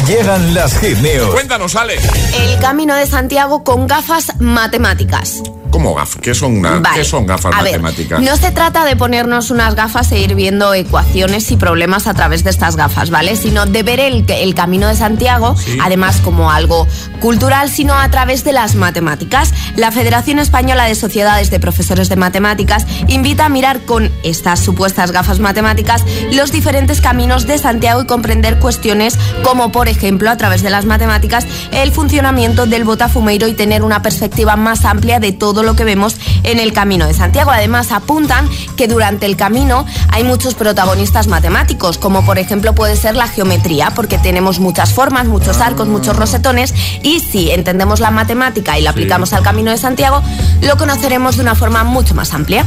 Llegan 0.07 0.55
las 0.55 0.79
hit 0.79 0.99
news. 0.99 1.31
Cuéntanos, 1.33 1.77
Ale. 1.77 1.97
El 2.35 2.59
camino 2.61 2.95
de 2.95 3.07
Santiago 3.07 3.63
con 3.69 3.87
gafas 3.87 4.33
matemáticas. 4.41 5.43
Como 5.79 5.95
gafas. 5.95 6.21
¿Qué 6.21 6.35
son, 6.35 6.61
¿qué 6.93 7.05
son 7.05 7.25
gafas 7.25 7.55
matemáticas? 7.55 8.21
no 8.21 8.37
se 8.37 8.51
trata 8.51 8.85
de 8.85 8.97
ponernos 8.97 9.53
unas 9.53 9.77
gafas 9.77 10.11
e 10.11 10.19
ir 10.19 10.35
viendo 10.35 10.75
ecuaciones 10.75 11.53
y 11.53 11.57
problemas 11.57 12.09
a 12.09 12.15
través 12.15 12.43
de 12.43 12.51
estas 12.51 12.75
gafas, 12.75 13.11
¿vale? 13.11 13.37
Sino 13.37 13.65
de 13.65 13.85
ver 13.85 14.01
el, 14.01 14.25
el 14.29 14.55
camino 14.57 14.89
de 14.89 14.97
Santiago, 14.97 15.55
además 15.81 16.21
como 16.25 16.51
algo 16.51 16.89
cultural, 17.21 17.71
sino 17.71 17.95
a 17.95 18.11
través 18.11 18.43
de 18.43 18.53
las 18.53 18.75
matemáticas. 18.75 19.55
La 19.77 19.93
Federación 19.93 20.41
Española 20.41 20.85
de 20.85 20.97
Sociedades 20.97 21.51
de 21.51 21.61
Profesores 21.61 22.09
de 22.09 22.17
Matemáticas 22.17 22.85
invita 23.07 23.45
a 23.45 23.49
mirar 23.49 23.81
con 23.83 24.11
estas 24.25 24.59
supuestas 24.59 25.13
gafas 25.13 25.39
matemáticas 25.39 26.05
los 26.33 26.51
diferentes 26.51 27.01
caminos 27.01 27.47
de 27.47 27.59
Santiago 27.59 28.03
y 28.03 28.07
comprender 28.07 28.59
cuestiones 28.59 29.17
como, 29.45 29.71
por 29.71 29.87
ejemplo, 29.87 30.29
a 30.29 30.37
través 30.37 30.63
de 30.63 30.71
las 30.71 30.87
matemáticas, 30.87 31.47
el 31.71 31.93
funcionamiento 31.93 32.67
del 32.67 32.83
botafumeiro 32.83 33.47
y 33.47 33.55
tener 33.55 33.85
una 33.85 34.03
perspectiva 34.03 34.57
más 34.57 34.85
amplia 34.85 35.21
de 35.21 35.31
todo 35.31 35.63
lo 35.63 35.68
que 35.77 35.85
vemos 35.85 36.17
en 36.43 36.59
el 36.59 36.73
Camino 36.73 37.07
de 37.07 37.15
Santiago. 37.15 37.51
Además, 37.51 37.93
apuntan 37.93 38.49
que 38.77 38.89
durante 38.89 39.27
el 39.27 39.37
camino 39.37 39.87
hay 40.11 40.25
muchos 40.25 40.55
protagonistas 40.55 41.27
matemáticos, 41.27 41.99
como 41.99 42.25
por 42.25 42.39
ejemplo 42.39 42.75
puede 42.75 42.97
ser 42.97 43.17
la 43.17 43.29
geometría, 43.29 43.91
porque 43.95 44.19
tenemos 44.19 44.61
muchas 44.61 44.93
formas, 44.93 45.27
muchos 45.27 45.61
arcos, 45.61 45.89
muchos 45.89 46.17
rosetones, 46.17 46.75
y 47.03 47.21
si 47.21 47.51
entendemos 47.51 48.01
la 48.01 48.11
matemática 48.11 48.79
y 48.79 48.83
la 48.83 48.91
aplicamos 48.91 49.33
al 49.33 49.43
Camino 49.43 49.71
de 49.71 49.79
Santiago, 49.79 50.23
lo 50.61 50.77
conoceremos 50.77 51.37
de 51.37 51.43
una 51.43 51.55
forma 51.55 51.85
mucho 51.85 52.15
más 52.15 52.35
amplia. 52.35 52.65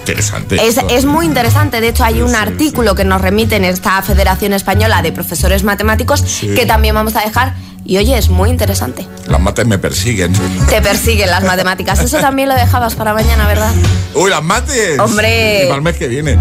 Interesante. 0.00 0.56
Es, 0.66 1.04
muy 1.06 1.24
interesante. 1.24 1.80
De 1.80 1.88
hecho, 1.88 2.04
hay 2.04 2.20
un 2.20 2.34
artículo 2.34 2.94
que 2.94 3.06
nos 3.06 3.22
remite 3.22 3.56
en 3.56 3.64
esta 3.64 4.02
Federación 4.02 4.52
Española 4.52 5.00
de 5.00 5.12
Profesores 5.12 5.64
Matemáticos 5.64 6.22
que 6.40 6.66
también 6.66 6.94
vamos 6.94 7.16
a 7.16 7.20
dejar 7.20 7.54
y 7.84 7.98
oye, 7.98 8.16
es 8.16 8.28
muy 8.28 8.50
interesante. 8.50 9.06
Las 9.26 9.40
mates 9.40 9.66
me 9.66 9.78
persiguen. 9.78 10.32
Te 10.68 10.80
persiguen 10.80 11.30
las 11.30 11.44
matemáticas. 11.44 12.00
Eso 12.00 12.18
también 12.18 12.48
lo 12.48 12.54
dejabas 12.54 12.94
para 12.94 13.12
mañana, 13.12 13.46
¿verdad? 13.46 13.70
Uy, 14.14 14.30
las 14.30 14.42
mates. 14.42 14.98
Hombre. 14.98 15.64
Y 15.64 15.66
para 15.66 15.76
el 15.76 15.82
mes 15.82 15.96
que 15.96 16.08
viene. 16.08 16.38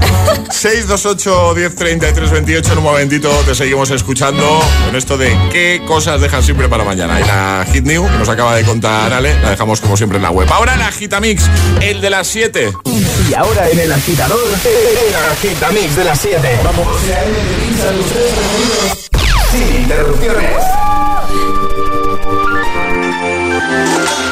628 0.52 1.54
1033 1.56 2.32
28 2.32 2.72
en 2.72 2.78
un 2.78 2.84
momentito 2.84 3.30
te 3.46 3.56
seguimos 3.56 3.92
escuchando 3.92 4.62
con 4.86 4.96
esto 4.96 5.18
de 5.18 5.36
qué 5.52 5.82
cosas 5.88 6.22
dejan 6.22 6.44
siempre 6.44 6.70
para 6.70 6.84
mañana. 6.84 7.20
Y 7.20 7.24
la 7.24 7.66
Hit 7.72 7.86
New 7.86 8.08
que 8.08 8.18
nos 8.18 8.30
acaba 8.30 8.56
de 8.56 8.64
contar 8.64 9.12
Ale, 9.12 9.40
la 9.42 9.52
dejamos 9.52 9.82
como 9.82 9.98
siempre 9.98 10.18
en 10.18 10.24
la 10.24 10.32
web. 10.32 10.48
Ahora 10.52 10.76
la 10.78 10.88
Agitamix, 10.88 11.44
el 11.82 12.02
de 12.02 12.10
las 12.10 12.28
7. 12.28 12.74
Y 13.30 13.34
ahora 13.34 13.70
en 13.70 13.80
el 13.80 13.92
agitador, 13.92 14.40
el 14.40 15.16
Agitamix 15.32 15.96
de 15.96 16.04
las 16.04 16.20
7. 16.20 16.60
Vamos. 16.64 16.88
Sin 19.52 19.82
interrupciones. 19.82 20.93
Thank 23.74 24.18
you. 24.20 24.23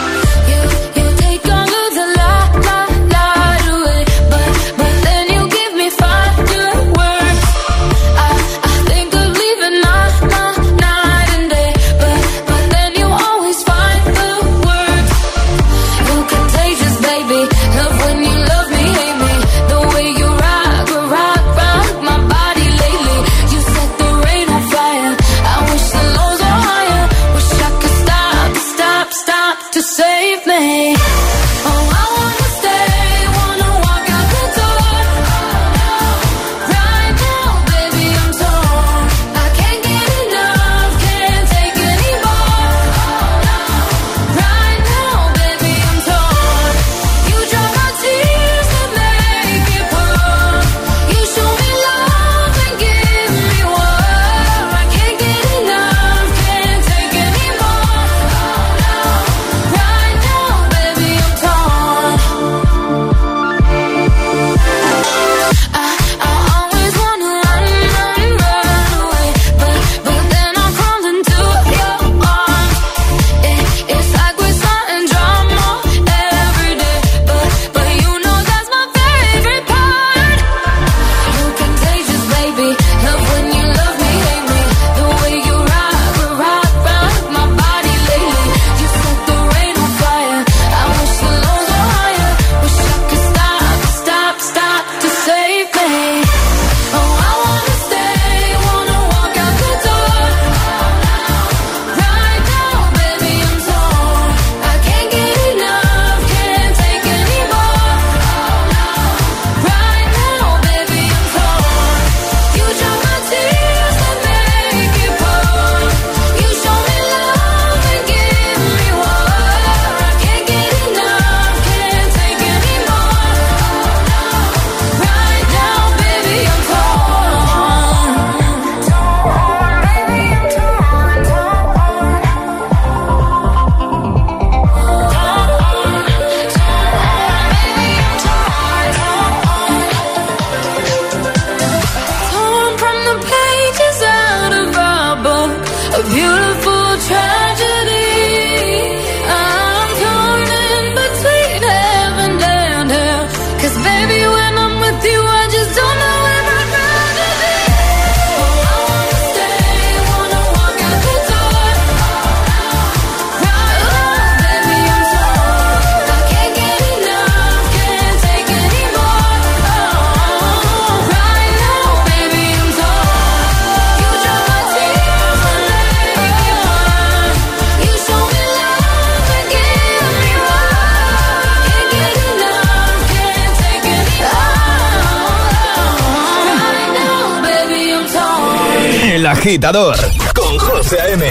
Agitador 189.41 189.95
con 190.35 190.55
José 190.59 191.01
A.M. 191.01 191.25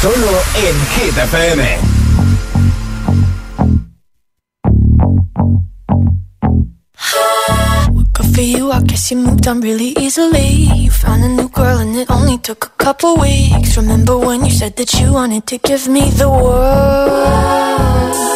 Solo 0.00 0.30
en 0.54 0.76
Hit 0.94 1.18
FM. 1.18 1.78
Good 8.12 8.34
for 8.34 8.40
you, 8.42 8.70
I 8.70 8.82
guess 8.82 9.10
you 9.10 9.16
moved 9.18 9.48
on 9.48 9.60
really 9.60 9.94
easily. 9.98 10.68
You 10.76 10.92
found 10.92 11.24
a 11.24 11.28
new 11.28 11.48
girl 11.48 11.78
and 11.78 11.96
it 11.96 12.08
only 12.08 12.38
took 12.38 12.66
a 12.66 12.70
couple 12.84 13.16
weeks. 13.16 13.76
Remember 13.76 14.16
when 14.16 14.44
you 14.44 14.52
said 14.52 14.76
that 14.76 14.94
you 15.00 15.12
wanted 15.12 15.46
to 15.48 15.58
give 15.58 15.88
me 15.88 16.08
the 16.10 16.30
world? 16.30 18.35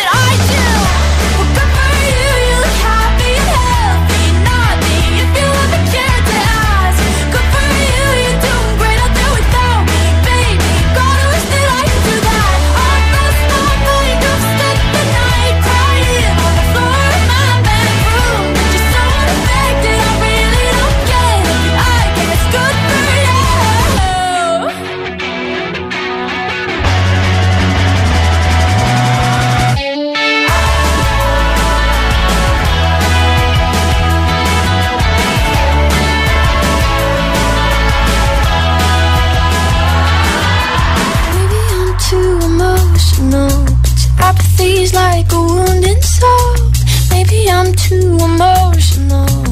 too 47.91 48.17
emotional. 48.23 49.43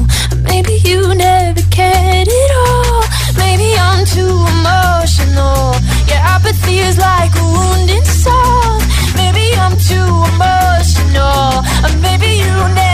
Maybe 0.48 0.80
you 0.88 1.14
never 1.14 1.60
cared 1.70 2.28
at 2.42 2.50
all. 2.64 3.02
Maybe 3.36 3.68
I'm 3.86 4.02
too 4.06 4.34
emotional. 4.56 5.76
Your 6.08 6.22
apathy 6.34 6.78
is 6.78 6.96
like 6.96 7.32
a 7.36 7.46
wounded 7.56 8.06
soul. 8.06 8.80
Maybe 9.20 9.44
I'm 9.64 9.76
too 9.90 10.10
emotional. 10.32 11.50
Or 11.84 11.92
maybe 12.00 12.30
you 12.42 12.54
never. 12.74 12.89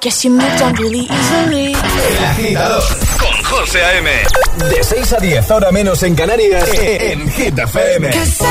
Guess 0.00 0.24
you 0.24 0.30
moved 0.30 0.62
on 0.62 0.74
really 0.74 1.06
easily. 1.10 1.72
El 1.72 2.24
agitador 2.24 2.82
con 3.18 3.42
José 3.44 3.82
A.M. 3.82 4.10
De 4.68 4.84
6 4.84 5.12
a 5.12 5.16
10, 5.18 5.50
ahora 5.50 5.72
menos 5.72 6.02
en 6.02 6.14
Canarias, 6.14 6.68
en 6.74 7.30
Hit 7.30 7.58
FM. 7.58 8.10
Cause 8.10 8.42
I, 8.42 8.46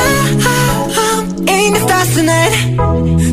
I 1.48 1.52
ain't 1.52 1.78
fast 1.78 2.16
tonight. 2.16 2.54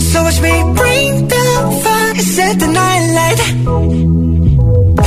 So 0.02 0.22
watch 0.22 0.40
me 0.40 0.62
bring 0.74 1.28
the 1.28 1.80
fire, 1.82 2.14
set 2.20 2.58
the 2.58 2.66
night 2.66 3.12
light. 3.14 3.40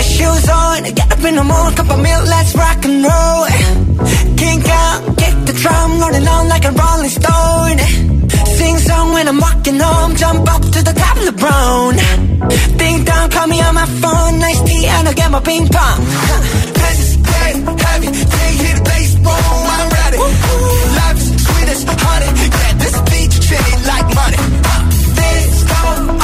Shoes 0.01 0.49
on, 0.49 0.83
get 0.83 1.11
up 1.11 1.23
in 1.23 1.35
the 1.35 1.43
morning, 1.43 1.75
cup 1.75 1.89
of 1.91 1.99
milk, 2.01 2.27
let's 2.27 2.55
rock 2.55 2.85
and 2.85 3.03
roll. 3.03 3.47
Kink 4.35 4.67
out, 4.67 5.17
kick 5.17 5.35
the 5.45 5.53
drum, 5.53 5.99
rolling 6.01 6.27
on 6.27 6.47
like 6.49 6.65
a 6.65 6.71
rolling 6.71 7.09
stone. 7.09 8.08
Sing 8.59 8.77
song 8.77 9.13
when 9.13 9.25
I'm 9.25 9.39
walking 9.39 9.79
home, 9.79 10.17
jump 10.17 10.43
up 10.53 10.61
to 10.61 10.79
the 10.83 10.91
top 10.91 11.15
of 11.15 11.25
the 11.29 11.31
brown. 11.31 11.95
Ding 12.77 13.05
dong, 13.05 13.29
call 13.29 13.47
me 13.47 13.61
on 13.61 13.73
my 13.73 13.85
phone, 14.03 14.37
nice 14.37 14.61
tea, 14.67 14.85
and 14.85 15.07
I'll 15.07 15.13
get 15.13 15.31
my 15.31 15.39
ping 15.39 15.65
pong. 15.69 15.99
This 16.75 16.99
is 16.99 17.15
dead 17.23 17.55
heavy, 17.79 18.07
can't 18.11 18.55
hit 18.59 18.75
the 18.75 18.83
bass, 18.83 19.15
boom, 19.15 19.63
I'm 19.75 19.87
ready. 19.99 20.19
Life's 20.99 21.27
sweet 21.45 21.69
as 21.71 21.83
honey, 22.03 22.31
yeah, 22.51 22.73
this 22.83 22.95
beach 23.07 23.35
chain 23.47 23.75
like 23.87 24.07
money. 24.19 24.39
This 25.15 25.63
go 25.71 26.18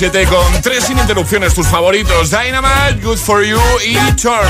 7 0.00 0.26
con 0.28 0.62
tres 0.62 0.84
sin 0.84 0.96
interrupciones, 0.96 1.52
tus 1.52 1.66
favoritos. 1.66 2.30
Dynamite, 2.30 3.04
Good 3.04 3.18
For 3.18 3.44
You 3.44 3.60
y 3.84 3.96
Turn. 4.12 4.48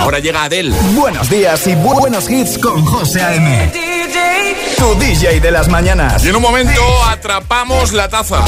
Ahora 0.00 0.18
llega 0.18 0.44
Adele. 0.44 0.76
Buenos 0.92 1.30
días 1.30 1.66
y 1.66 1.74
buenos 1.76 2.28
hits 2.28 2.58
con 2.58 2.84
José 2.84 3.22
A.M. 3.22 3.72
Tu 4.76 4.94
DJ 4.96 5.40
de 5.40 5.50
las 5.50 5.68
mañanas. 5.68 6.22
Y 6.26 6.28
en 6.28 6.36
un 6.36 6.42
momento 6.42 6.82
atrapamos 7.08 7.94
la 7.94 8.10
taza. 8.10 8.44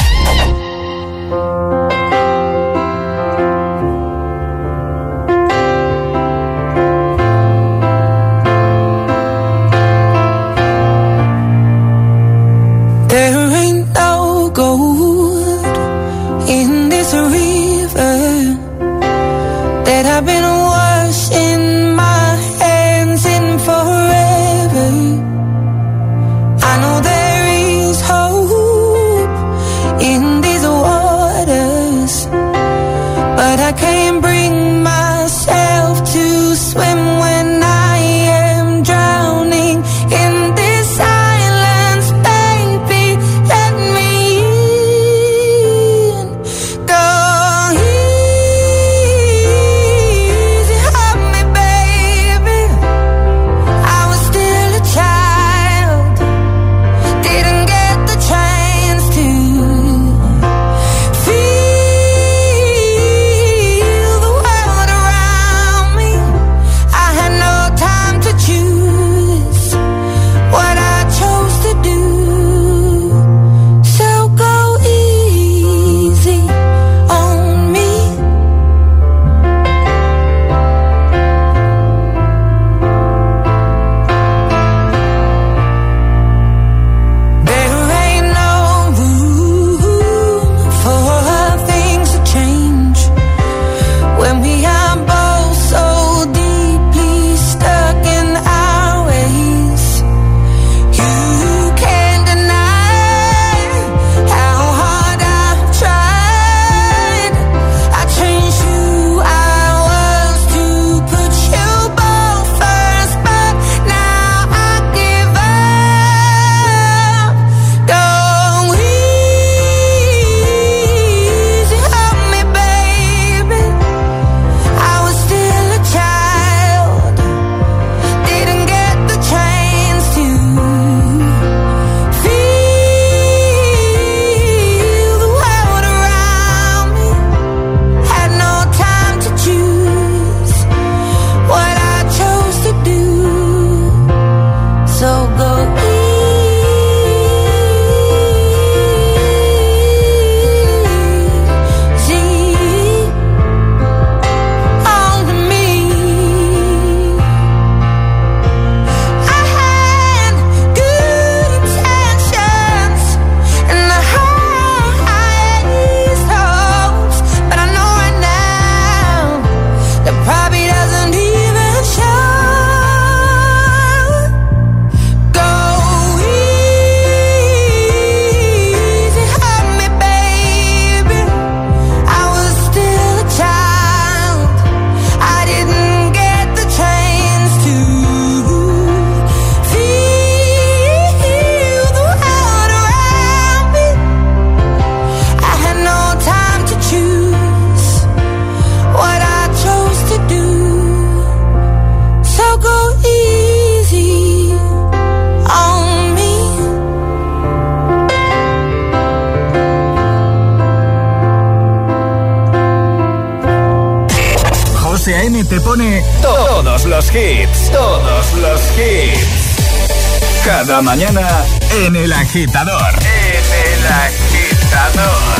Agitador. 222.35 222.91
En 222.99 223.47
El 223.63 223.83
Agitador. 224.03 225.39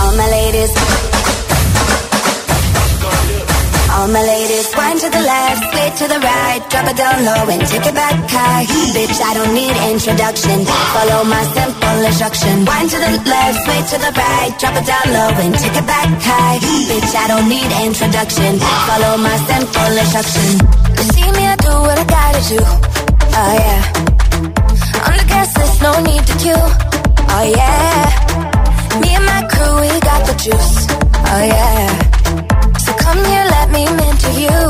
All 0.00 0.16
my 0.16 0.26
ladies. 0.30 0.72
All 3.92 4.08
my 4.08 4.22
ladies, 4.22 4.66
wind 4.74 5.00
to 5.00 5.10
the 5.10 5.20
left, 5.20 5.60
sway 5.70 5.90
to 5.98 6.08
the 6.08 6.20
right, 6.24 6.60
drop 6.70 6.88
it 6.88 6.96
down 6.96 7.24
low 7.26 7.52
and 7.52 7.68
take 7.68 7.84
it 7.84 7.94
back 7.94 8.16
high. 8.32 8.64
Bitch, 8.96 9.20
I 9.20 9.34
don't 9.34 9.52
need 9.52 9.76
introduction. 9.92 10.64
Follow 10.64 11.22
my 11.24 11.44
simple 11.52 12.00
instruction. 12.00 12.64
Wind 12.64 12.88
to 12.88 12.96
the 13.04 13.20
left, 13.28 13.58
sway 13.64 13.80
to 13.92 13.96
the 14.00 14.12
right, 14.16 14.56
drop 14.58 14.80
it 14.80 14.86
down 14.88 15.06
low 15.12 15.36
and 15.36 15.52
take 15.52 15.76
it 15.76 15.86
back 15.86 16.08
high. 16.24 16.58
Bitch, 16.88 17.12
I 17.12 17.28
don't 17.28 17.46
need 17.46 17.70
introduction. 17.84 18.56
Follow 18.88 19.18
my 19.20 19.36
simple 19.52 19.92
instruction. 20.00 20.48
You 20.96 21.04
see 21.12 21.28
me, 21.36 21.44
I 21.44 21.56
do 21.60 21.72
what 21.76 21.98
I 22.00 22.04
gotta 22.08 22.40
do. 22.48 22.60
Oh 23.36 23.52
yeah. 23.52 24.53
No 25.84 26.00
need 26.00 26.24
to 26.24 26.34
queue. 26.40 26.66
Oh 27.36 27.44
yeah. 27.44 28.08
Me 29.04 29.08
and 29.12 29.26
my 29.28 29.44
crew, 29.52 29.74
we 29.84 29.92
got 30.00 30.20
the 30.24 30.32
juice. 30.40 30.74
Oh 31.28 31.42
yeah. 31.44 31.84
So 32.80 32.90
come 33.04 33.20
here, 33.28 33.44
let 33.52 33.68
me 33.68 33.84
mentor 33.92 34.32
you. 34.32 34.60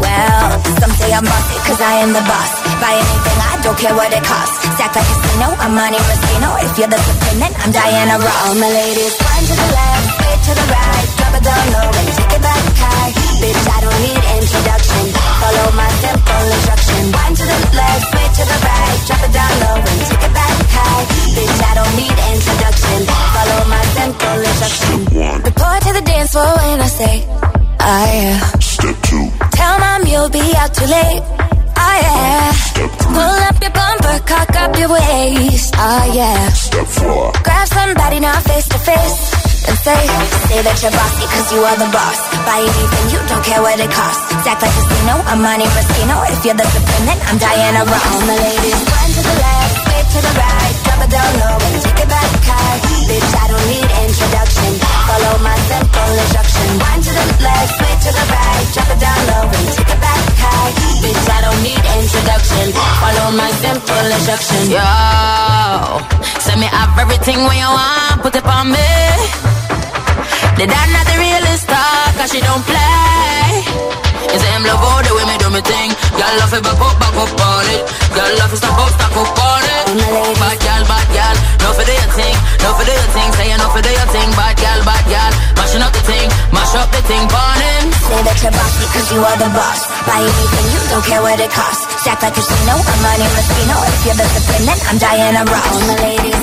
Well, 0.00 0.48
some 0.80 0.94
say 0.96 1.12
I'm 1.12 1.26
bossy, 1.28 1.56
cause 1.68 1.80
I 1.84 2.00
am 2.00 2.16
the 2.16 2.24
boss. 2.24 2.52
Buy 2.80 2.96
anything, 2.96 3.38
I 3.44 3.52
don't 3.60 3.76
care 3.76 3.92
what 3.92 4.08
it 4.08 4.24
costs. 4.24 4.56
Stack 4.80 4.96
like 4.96 5.04
a 5.04 5.16
casino, 5.20 5.48
I'm 5.60 5.76
Monte 5.76 6.00
Rustino. 6.00 6.48
If 6.64 6.72
you're 6.80 6.88
the 6.88 7.00
supreme, 7.08 7.40
then 7.44 7.52
I'm 7.60 7.68
Diana 7.68 8.16
Ross. 8.24 8.40
All 8.48 8.56
my 8.56 8.70
ladies, 8.72 9.14
one 9.20 9.44
to 9.44 9.54
the 9.60 9.68
left, 9.68 10.06
straight 10.16 10.42
to 10.48 10.52
the 10.56 10.66
right. 10.72 11.06
Drop 11.20 11.34
it 11.36 11.44
down 11.44 11.64
low 11.76 11.88
and 11.92 12.08
take 12.16 12.32
it 12.40 12.40
back 12.40 12.62
high. 12.80 13.10
Bitch, 13.36 13.64
I 13.68 13.78
don't 13.84 14.00
need 14.00 14.22
introduction. 14.40 15.04
Follow 15.44 15.68
my 15.76 15.90
simple 16.00 16.44
instruction. 16.56 17.02
One 17.12 17.32
to 17.36 17.44
the 17.52 17.58
left, 17.76 18.02
straight 18.08 18.32
to 18.38 18.44
the 18.48 18.58
right. 18.64 18.98
Drop 19.04 19.22
it 19.28 19.32
down 19.36 19.52
low 19.60 19.76
and 19.92 20.00
take 20.08 20.24
it 20.24 20.32
back 20.32 20.53
high. 20.76 21.04
Bitch, 21.34 21.60
I 21.70 21.72
don't 21.78 21.94
need 21.96 22.16
introduction. 22.34 22.98
Follow 23.34 23.60
my 23.70 23.84
simple 23.96 24.38
instruction. 24.50 24.98
Report 25.42 25.78
to 25.86 25.92
the 25.98 26.04
dance 26.04 26.30
floor 26.32 26.52
when 26.58 26.80
I 26.80 26.90
say, 26.90 27.14
oh 27.30 28.04
yeah. 28.18 28.38
Step 28.58 28.96
two. 29.08 29.26
Tell 29.58 29.78
mom 29.78 30.06
you'll 30.06 30.30
be 30.30 30.44
out 30.56 30.72
too 30.74 30.86
late. 30.86 31.22
Oh 31.78 31.96
yeah. 32.02 32.52
Step 32.52 32.90
three. 32.90 33.14
Pull 33.14 33.38
up 33.48 33.56
your 33.62 33.74
bumper, 33.74 34.16
cock 34.26 34.50
up 34.62 34.72
your 34.78 34.90
waist. 34.90 35.74
Oh 35.78 36.04
yeah. 36.14 36.48
Step 36.50 36.86
four. 36.86 37.32
Grab 37.42 37.66
somebody 37.68 38.20
now 38.20 38.38
face 38.40 38.68
to 38.68 38.78
face. 38.78 39.44
And 39.66 39.78
say, 39.80 39.96
say 40.52 40.60
that 40.60 40.76
you're 40.84 40.92
bossy 40.92 41.24
cause 41.24 41.48
you 41.48 41.64
are 41.64 41.78
the 41.80 41.88
boss 41.88 42.20
Buy 42.44 42.60
anything, 42.60 43.16
you 43.16 43.20
don't 43.32 43.40
care 43.40 43.62
what 43.64 43.80
it 43.80 43.88
costs 43.88 44.20
Act 44.44 44.60
like 44.60 44.60
a 44.60 44.68
casino, 44.68 45.16
I'm 45.24 45.40
Monte 45.40 45.64
Moschino 45.64 46.20
If 46.28 46.44
you're 46.44 46.52
the 46.52 46.68
supreme, 46.68 47.06
then 47.08 47.16
I'm 47.24 47.40
Diana 47.40 47.80
Ross 47.88 48.04
All 48.12 48.28
my 48.28 48.36
ladies, 48.44 48.76
run 48.92 49.08
to 49.08 49.22
the 49.24 49.36
left 49.40 49.63
to 50.12 50.18
the 50.20 50.32
right, 50.36 50.74
drop 50.84 51.00
it 51.04 51.10
down 51.10 51.32
low 51.40 51.56
and 51.56 51.76
take 51.82 52.00
it 52.04 52.08
back 52.08 52.30
high. 52.44 52.78
Bitch, 53.08 53.32
I 53.36 53.44
don't 53.48 53.66
need 53.68 53.88
introduction. 54.04 54.70
Follow 55.08 55.34
my 55.40 55.56
simple 55.68 56.12
instruction. 56.20 56.68
To 57.04 57.10
the 57.12 57.26
left, 57.44 57.70
switch 57.76 58.00
to 58.06 58.10
the 58.16 58.24
right, 58.32 58.66
drop 58.74 58.88
it 58.90 59.00
down 59.00 59.20
low 59.28 59.44
and 59.48 59.66
take 59.76 59.90
it 59.92 60.00
back 60.00 60.24
high. 60.40 60.70
Bitch, 61.02 61.26
I 61.28 61.38
don't 61.44 61.60
need 61.60 61.82
introduction. 62.00 62.66
Follow 63.02 63.28
my 63.36 63.50
simple 63.60 64.06
instruction. 64.14 64.72
Yo, 64.72 64.88
me 66.60 66.68
everything 67.00 67.38
you 67.40 67.70
want, 67.70 68.22
put 68.22 68.34
me. 68.70 68.90
Not 70.54 71.04
the 71.06 71.16
realest 71.18 71.64
star, 71.64 72.12
cause 72.16 72.30
she 72.30 72.40
don't 72.40 72.64
play. 72.64 74.13
You 74.32 74.38
say 74.38 74.50
I'm 74.54 74.64
love 74.64 74.80
all 74.80 75.02
the 75.04 75.12
way 75.12 75.24
me 75.28 75.36
do 75.38 75.48
me 75.50 75.60
thing. 75.60 75.90
Y'all 76.16 76.34
love 76.40 76.52
it, 76.54 76.62
back 76.64 76.80
up, 76.80 76.94
back 77.00 77.16
up 77.16 77.32
on 77.34 77.66
it. 77.74 77.82
Y'all 78.16 78.32
love 78.40 78.52
it, 78.52 78.58
stop 78.58 78.78
up, 78.78 78.90
stop 78.94 79.14
up 79.14 79.30
on 79.34 79.62
it. 79.64 79.84
Bad 80.40 80.58
gal, 80.60 80.82
bad 80.88 81.06
gal, 81.14 81.36
no 81.62 81.68
for 81.76 81.84
the 81.86 81.96
thing, 82.18 82.36
no 82.62 82.70
for 82.74 82.84
the 82.84 82.94
other 82.94 83.10
thing. 83.14 83.30
Say 83.34 83.46
you 83.50 83.58
no 83.58 83.68
for 83.70 83.82
the 83.82 83.92
thing, 84.14 84.30
bad 84.34 84.54
gal, 84.58 84.80
bad 84.86 85.04
gal. 85.06 85.32
Mashing 85.58 85.82
up 85.82 85.92
the 85.94 86.02
thing, 86.02 86.28
mash 86.50 86.74
up 86.74 86.90
the 86.90 87.00
thing, 87.06 87.24
burning. 87.30 87.86
Say 87.94 88.20
that 88.26 88.38
you're 88.42 88.54
bossy 88.54 88.84
cause 88.90 89.08
you 89.12 89.20
are 89.22 89.38
the 89.38 89.50
boss. 89.54 89.80
Buy 90.06 90.18
anything, 90.18 90.66
you 90.74 90.80
don't 90.90 91.04
care 91.06 91.22
what 91.22 91.38
it 91.38 91.50
costs. 91.50 91.84
Stack 92.02 92.22
like 92.22 92.34
a 92.34 92.42
casino, 92.42 92.74
I'm 92.74 92.98
Monte 93.02 93.26
Rustino. 93.34 93.76
If 93.86 94.00
you're 94.06 94.18
the 94.18 94.26
supreme, 94.34 94.66
then 94.66 94.78
I'm 94.88 94.98
Diana 94.98 95.42
Ross. 95.46 95.64
All 95.64 95.80
the 95.84 95.96
ladies, 96.02 96.42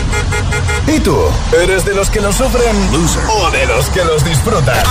¿Y 0.93 0.99
tú? 0.99 1.17
¿Eres 1.63 1.85
de 1.85 1.93
los 1.93 2.09
que 2.09 2.19
los 2.19 2.35
sufren 2.35 2.75
o 3.29 3.51
de 3.51 3.65
los 3.65 3.89
que 3.91 4.03
los 4.03 4.25
disfrutan? 4.25 4.83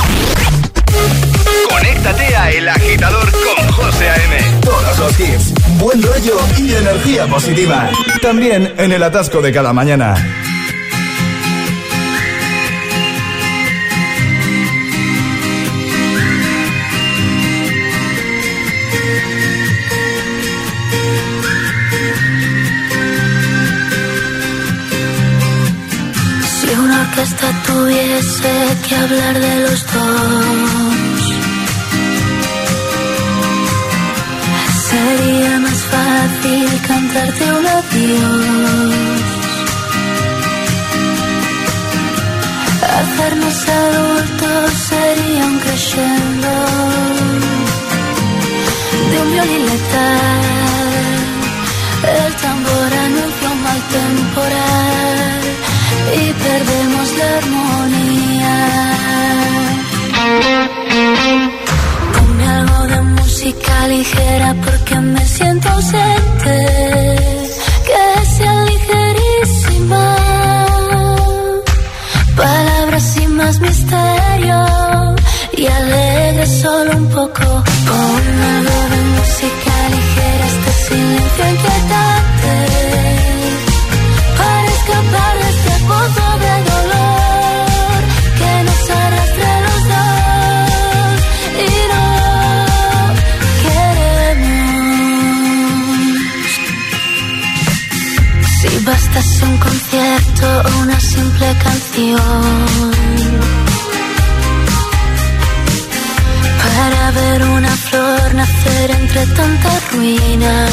Conéctate 1.68 2.36
a 2.36 2.50
El 2.50 2.68
Agitador 2.68 3.30
con 3.30 3.72
José 3.72 4.08
A.M. 4.08 4.60
Todos 4.62 4.98
los 4.98 5.20
hits, 5.20 5.52
buen 5.78 6.02
rollo 6.02 6.38
y 6.56 6.74
energía 6.74 7.26
positiva. 7.26 7.90
También 8.22 8.72
en 8.78 8.92
el 8.92 9.02
atasco 9.02 9.42
de 9.42 9.52
cada 9.52 9.74
mañana. 9.74 10.14
Una 27.20 27.28
orquesta 27.28 27.62
tuviese 27.66 28.52
que 28.88 28.94
hablar 28.96 29.38
de 29.38 29.56
los 29.60 29.86
dos, 29.92 31.22
sería 34.88 35.58
más 35.60 35.80
fácil 35.94 36.80
cantarte 36.86 37.52
un 37.52 37.66
adiós. 37.66 38.94
Hacernos 43.00 43.68
adultos 43.68 44.72
sería 44.88 45.44
un 45.46 45.58
crescendo 45.58 46.52
de 49.10 49.22
un 49.22 49.32
violín 49.32 49.66
letal. 49.66 50.40
El 52.02 52.34
tambor 52.36 52.92
anuncia 53.04 53.50
un 53.50 53.62
mal 53.62 53.80
temporal 53.90 55.39
y 56.20 56.32
perdemos 56.44 57.06
la 57.18 57.28
armonía. 57.40 58.56
Ponme 62.14 62.44
algo 62.58 62.86
de 62.92 63.00
música 63.02 63.88
ligera 63.88 64.54
porque 64.64 64.94
me 64.96 65.26
siento 65.26 65.68
ausente. 65.68 66.56
Que 67.88 68.26
sea 68.36 68.64
ligerísima. 68.64 70.04
Palabras 72.36 73.02
sin 73.14 73.36
más 73.36 73.60
misterio 73.60 74.60
y 75.56 75.66
alegre 75.66 76.46
solo 76.46 76.90
un 76.96 77.08
poco. 77.08 77.46
Ponme 77.88 78.44
algo 78.58 78.79
Un 99.20 99.58
concierto 99.58 100.46
o 100.64 100.80
una 100.80 100.98
simple 100.98 101.54
canción 101.62 102.90
para 106.64 107.10
ver 107.10 107.42
una 107.44 107.68
flor 107.68 108.34
nacer 108.34 108.90
entre 108.90 109.26
tanta 109.26 109.80
ruina. 109.92 110.66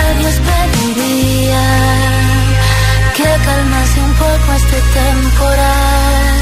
A 0.00 0.18
Dios 0.18 0.34
pediría 0.48 1.64
que 3.14 3.28
calmase 3.44 4.00
un 4.00 4.14
poco 4.14 4.52
este 4.56 4.80
temporal, 4.98 6.38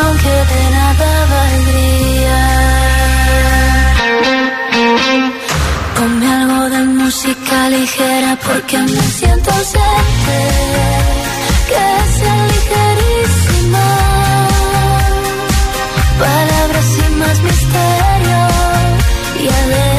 aunque 0.00 0.34
de 0.52 0.70
nada 0.70 1.26
valdría. 1.32 2.81
Ponme 6.02 6.26
algo 6.26 6.68
de 6.68 6.82
música 7.00 7.68
ligera 7.68 8.36
porque 8.44 8.76
me 8.76 9.02
siento 9.18 9.48
ausente, 9.52 10.38
que 11.68 11.86
sea 12.16 12.46
ligerísima. 12.54 13.86
Palabras 16.18 16.86
sin 16.96 17.18
más 17.20 17.38
misterio 17.48 18.40
y 19.42 19.48
alegre 19.60 19.91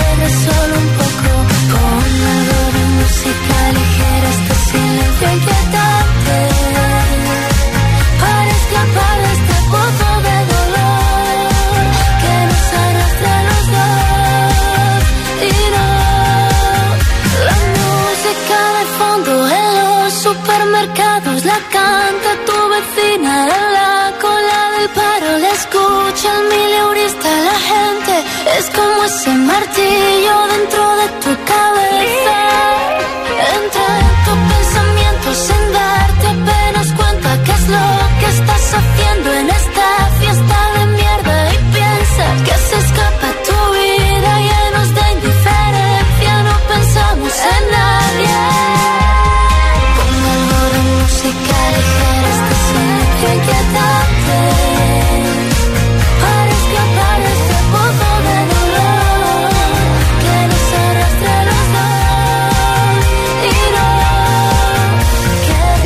ese 29.23 29.37
martillo 29.37 30.35
dentro 30.53 30.83
de 30.97 31.07
tu 31.21 31.22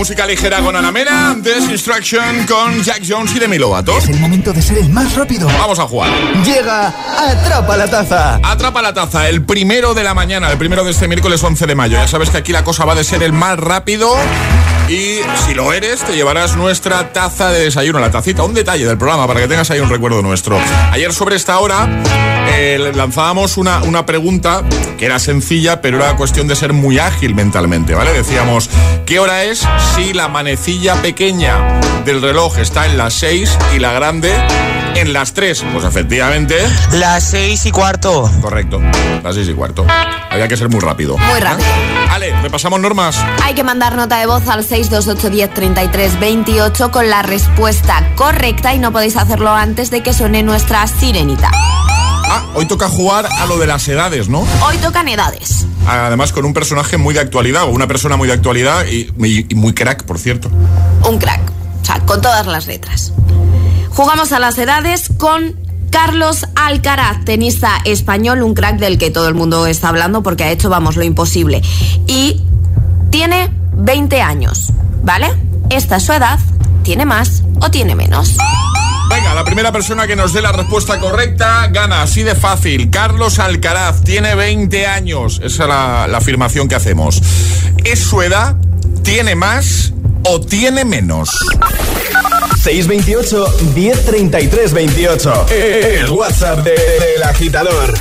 música 0.08 0.26
ligera 0.26 0.62
con 0.62 0.74
Ana 0.74 0.90
Mena, 0.90 1.32
Antes 1.32 1.70
Instruction 1.70 2.46
con 2.46 2.82
Jack 2.82 3.02
Jones 3.06 3.36
y 3.36 3.40
Demi 3.40 3.58
Lovato. 3.58 3.98
Es 3.98 4.08
el 4.08 4.18
momento 4.22 4.54
de 4.54 4.62
ser 4.62 4.78
el 4.78 4.88
más 4.88 5.14
rápido. 5.16 5.50
Vamos 5.50 5.80
a 5.80 5.84
jugar. 5.86 6.10
Llega 6.46 6.96
Atrapa 7.30 7.76
la 7.76 7.90
Taza. 7.90 8.40
Atrapa 8.42 8.82
la 8.82 8.94
Taza, 8.94 9.28
el 9.28 9.44
primero 9.44 9.94
de 9.94 10.06
la 10.06 10.14
mañana, 10.14 10.50
el 10.50 10.58
primero 10.58 10.86
de 10.86 10.92
este 10.92 11.10
miércoles 11.10 11.44
11 11.44 11.66
de 11.66 11.76
mayo. 11.76 11.98
Ya 11.98 12.08
sabes 12.08 12.30
que 12.30 12.38
aquí 12.38 12.54
la 12.54 12.64
cosa 12.64 12.86
va 12.86 12.96
de 12.96 13.04
ser 13.04 13.22
el 13.22 13.34
más 13.34 13.60
rápido 13.60 14.16
y 14.90 15.20
si 15.46 15.54
lo 15.54 15.74
eres, 15.74 16.04
te 16.04 16.14
llevarás 16.14 16.56
nuestra 16.56 17.12
taza 17.12 17.52
de 17.52 17.66
desayuno, 17.66 18.00
la 18.00 18.10
tacita, 18.10 18.44
un 18.44 18.54
detalle 18.54 18.86
del 18.86 18.98
programa 18.98 19.28
para 19.28 19.42
que 19.42 19.48
tengas 19.48 19.70
ahí 19.70 19.80
un 19.80 19.90
recuerdo 19.90 20.22
nuestro. 20.22 20.58
Ayer 20.92 21.14
sobre 21.14 21.36
esta 21.36 21.60
hora 21.60 21.88
eh, 22.50 22.92
lanzábamos 22.96 23.58
una, 23.58 23.82
una 23.84 24.06
pregunta 24.06 24.64
que 24.98 25.06
era 25.06 25.20
sencilla, 25.20 25.82
pero 25.82 25.98
era 25.98 26.16
cuestión 26.16 26.48
de 26.48 26.56
ser 26.56 26.74
muy 26.74 27.00
ágil 27.00 27.36
mentalmente, 27.36 27.96
¿vale? 27.96 28.14
Decíamos, 28.14 28.70
¿qué 29.06 29.20
hora 29.20 29.44
es 29.44 29.68
si 29.96 30.14
la 30.14 30.28
manecilla 30.30 31.02
pequeña 31.02 31.80
del 32.06 32.22
reloj 32.22 32.58
está 32.58 32.86
en 32.86 32.98
las 32.98 33.14
6 33.16 33.58
y 33.76 33.80
la 33.80 33.92
grande 33.92 34.32
en 35.00 35.14
las 35.14 35.34
3? 35.34 35.64
Pues 35.74 35.86
efectivamente... 35.86 36.56
Las 36.94 37.24
6 37.26 37.68
y 37.68 37.72
cuarto. 37.72 38.32
Correcto, 38.42 38.82
las 39.24 39.36
6 39.36 39.50
y 39.50 39.54
cuarto. 39.54 39.86
Había 40.30 40.48
que 40.48 40.58
ser 40.58 40.70
muy 40.70 40.80
rápido. 40.80 41.16
Muy 41.18 41.40
rápido. 41.40 41.68
Ale, 42.10 42.34
repasamos 42.42 42.80
normas. 42.80 43.18
Hay 43.44 43.54
que 43.54 43.64
mandar 43.64 43.96
nota 43.96 44.18
de 44.20 44.26
voz 44.26 44.48
al 44.48 44.66
628103328 44.66 46.90
con 46.90 47.08
la 47.10 47.22
respuesta 47.22 48.12
correcta 48.16 48.74
y 48.74 48.80
no 48.80 48.92
podéis 48.92 49.16
hacerlo 49.18 49.52
antes 49.52 49.92
de 49.92 50.02
que 50.02 50.14
suene 50.14 50.42
nuestra 50.44 50.88
sirenita. 50.88 51.52
Ah, 52.30 52.44
hoy 52.56 52.66
toca 52.66 52.90
jugar 52.90 53.26
a 53.26 53.46
lo 53.46 53.58
de 53.58 53.68
las 53.68 53.88
edades, 53.88 54.28
¿no? 54.30 54.46
Hoy 54.66 54.78
tocan 54.78 55.08
edades. 55.08 55.66
Además 55.88 56.34
con 56.34 56.44
un 56.44 56.54
personaje 56.54 56.98
muy 56.98 57.14
de 57.14 57.22
actualidad, 57.22 57.64
o 57.64 57.68
una 57.68 57.88
persona 57.88 58.18
muy 58.18 58.28
de 58.28 58.34
actualidad 58.34 58.86
y, 58.86 59.10
y 59.50 59.56
muy 59.56 59.74
crack, 59.74 60.04
por 60.04 60.20
cierto. 60.20 60.50
Un 61.08 61.20
crack, 61.20 61.40
o 61.82 61.86
sea, 61.86 62.02
con 62.02 62.22
todas 62.22 62.46
las 62.48 62.68
letras. 62.68 63.14
Jugamos 63.98 64.32
a 64.32 64.38
las 64.38 64.56
edades 64.60 65.10
con 65.18 65.56
Carlos 65.90 66.46
Alcaraz, 66.56 67.26
tenista 67.26 67.82
español, 67.84 68.44
un 68.44 68.54
crack 68.54 68.78
del 68.78 69.00
que 69.00 69.10
todo 69.10 69.28
el 69.28 69.34
mundo 69.34 69.66
está 69.66 69.90
hablando 69.90 70.22
porque 70.22 70.44
ha 70.44 70.52
hecho, 70.52 70.70
vamos, 70.70 70.98
lo 70.98 71.04
imposible. 71.04 71.64
Y 72.06 72.44
tiene 73.10 73.50
20 73.74 74.22
años, 74.22 74.72
¿vale? 75.02 75.34
Esta 75.72 75.96
es 75.96 76.04
su 76.04 76.14
edad, 76.14 76.38
¿tiene 76.84 77.06
más 77.06 77.42
o 77.60 77.72
tiene 77.72 77.96
menos? 77.96 78.38
Venga, 79.10 79.34
la 79.34 79.44
primera 79.44 79.72
persona 79.72 80.06
que 80.06 80.16
nos 80.16 80.32
dé 80.32 80.44
la 80.44 80.52
respuesta 80.52 81.00
correcta 81.00 81.66
gana, 81.72 82.04
así 82.04 82.22
de 82.22 82.36
fácil. 82.36 82.92
Carlos 82.92 83.40
Alcaraz 83.40 84.04
tiene 84.04 84.36
20 84.36 84.86
años. 84.86 85.42
Esa 85.44 85.64
es 85.64 85.70
la, 85.70 86.08
la 86.08 86.20
afirmación 86.20 86.68
que 86.68 86.76
hacemos. 86.76 87.20
¿Es 87.84 87.98
su 88.04 88.22
edad? 88.22 88.58
¿Tiene 89.02 89.34
más 89.34 89.92
o 90.22 90.40
tiene 90.40 90.86
menos? 90.86 91.32
628 92.58 93.74
1033 93.74 94.72
28. 94.72 95.46
El 95.50 96.12
WhatsApp 96.12 96.64
de, 96.64 96.72
del 96.72 97.24
agitador. 97.24 97.94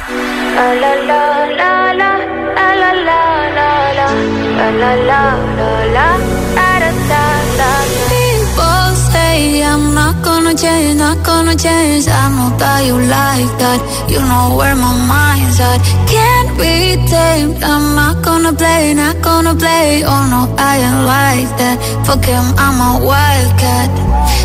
say 9.37 9.63
I'm 9.63 9.95
not 9.95 10.17
gonna 10.25 10.55
change, 10.55 10.99
not 10.99 11.19
gonna 11.25 11.55
change. 11.57 12.09
I 12.09 12.25
know 12.35 12.51
that 12.61 12.81
you 12.89 12.97
like 13.19 13.53
that. 13.63 13.81
You 14.13 14.21
know 14.31 14.57
where 14.59 14.77
my 14.85 14.95
mind's 15.13 15.61
at. 15.61 15.79
Can't 16.13 16.51
be 16.61 16.75
tamed. 17.13 17.63
I'm 17.63 17.95
not 17.95 18.17
gonna 18.25 18.53
play, 18.53 18.95
not 18.95 19.17
gonna 19.23 19.55
play. 19.55 20.03
Oh 20.13 20.23
no, 20.33 20.41
I 20.71 20.73
ain't 20.87 21.03
like 21.15 21.51
that. 21.61 21.77
Fuck 22.07 22.25
him, 22.25 22.47
I'm 22.65 22.79
a 22.89 22.93
wildcat. 23.09 24.06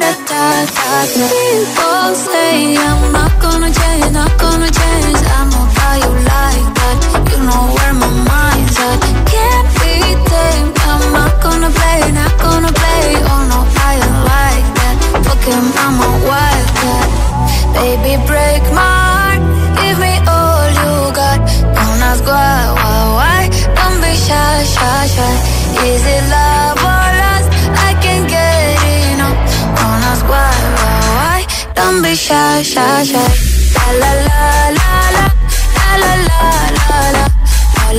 da 0.00 0.12
da 0.12 0.26
da 0.30 1.06
da 1.06 1.26
People 1.32 2.14
say 2.28 2.76
I'm 2.76 3.12
not 3.12 3.32
gonna 3.40 3.70
change, 3.72 4.12
not 4.12 4.32
gonna 4.38 4.70
change. 4.80 5.20
I 5.36 5.40
know 5.52 5.64
how 5.78 5.94
you 6.04 6.12
like 6.32 6.68
that. 6.78 6.96
You 7.30 7.38
know 7.48 7.64
where 7.76 7.94
my 8.02 8.10
mind's 8.28 8.76
at. 8.88 8.98
Can't 9.32 9.68
be 9.80 9.94
tamed. 10.30 10.76
I'm 10.90 11.02
not 11.16 11.34
gonna 11.42 11.70
play, 11.78 12.00
not 12.12 12.34
gonna 12.44 12.72
play. 12.80 13.04
Oh 13.32 13.42
no, 13.52 13.58
I 13.88 13.92
ain't 14.04 14.20
like 14.32 14.68
that. 14.78 14.96
Fuck 15.24 15.44
him, 15.48 15.66
I'm 15.84 15.96
a 16.08 16.10
wildcat. 16.28 17.08
Baby, 17.76 18.12
break 18.30 18.62
my 18.78 18.92
heart. 19.08 19.40
Give 19.80 19.98
me 20.04 20.14
all 20.36 20.66
you 20.80 20.92
got. 21.20 21.38
Don't 21.76 22.00
ask 22.10 22.24
why, 22.24 22.58
why, 22.78 23.00
why. 23.18 23.40
Don't 23.76 23.96
be 24.02 24.12
shy, 24.26 24.56
shy, 24.74 25.06
shy. 25.14 25.34
Is 25.88 26.04
it 26.16 26.24
love 26.34 26.75
Don't 31.76 32.02
be 32.02 32.12
shy, 32.14 32.62
shy, 32.62 33.02
shy. 33.10 33.32
La 33.76 33.88
la 34.02 34.12
la 34.28 34.40
la 34.78 34.90
la 35.16 35.26
la 36.02 36.12
la 36.28 36.50
la 36.76 37.00
la 37.16 37.30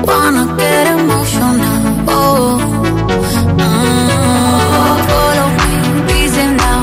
Wanna 0.08 0.44
get 0.58 0.86
emotional 0.96 1.80
Oh 2.08 2.58
mm, 3.58 4.96
Follow 5.08 5.48
me, 5.60 5.72
now 6.62 6.80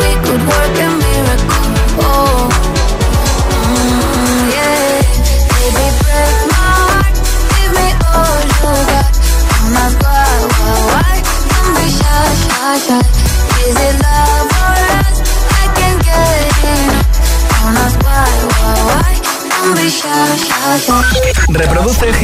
We 0.00 0.08
could 0.24 0.42
work 0.50 0.76
Reproduce 21.48 22.08
el 22.08 22.14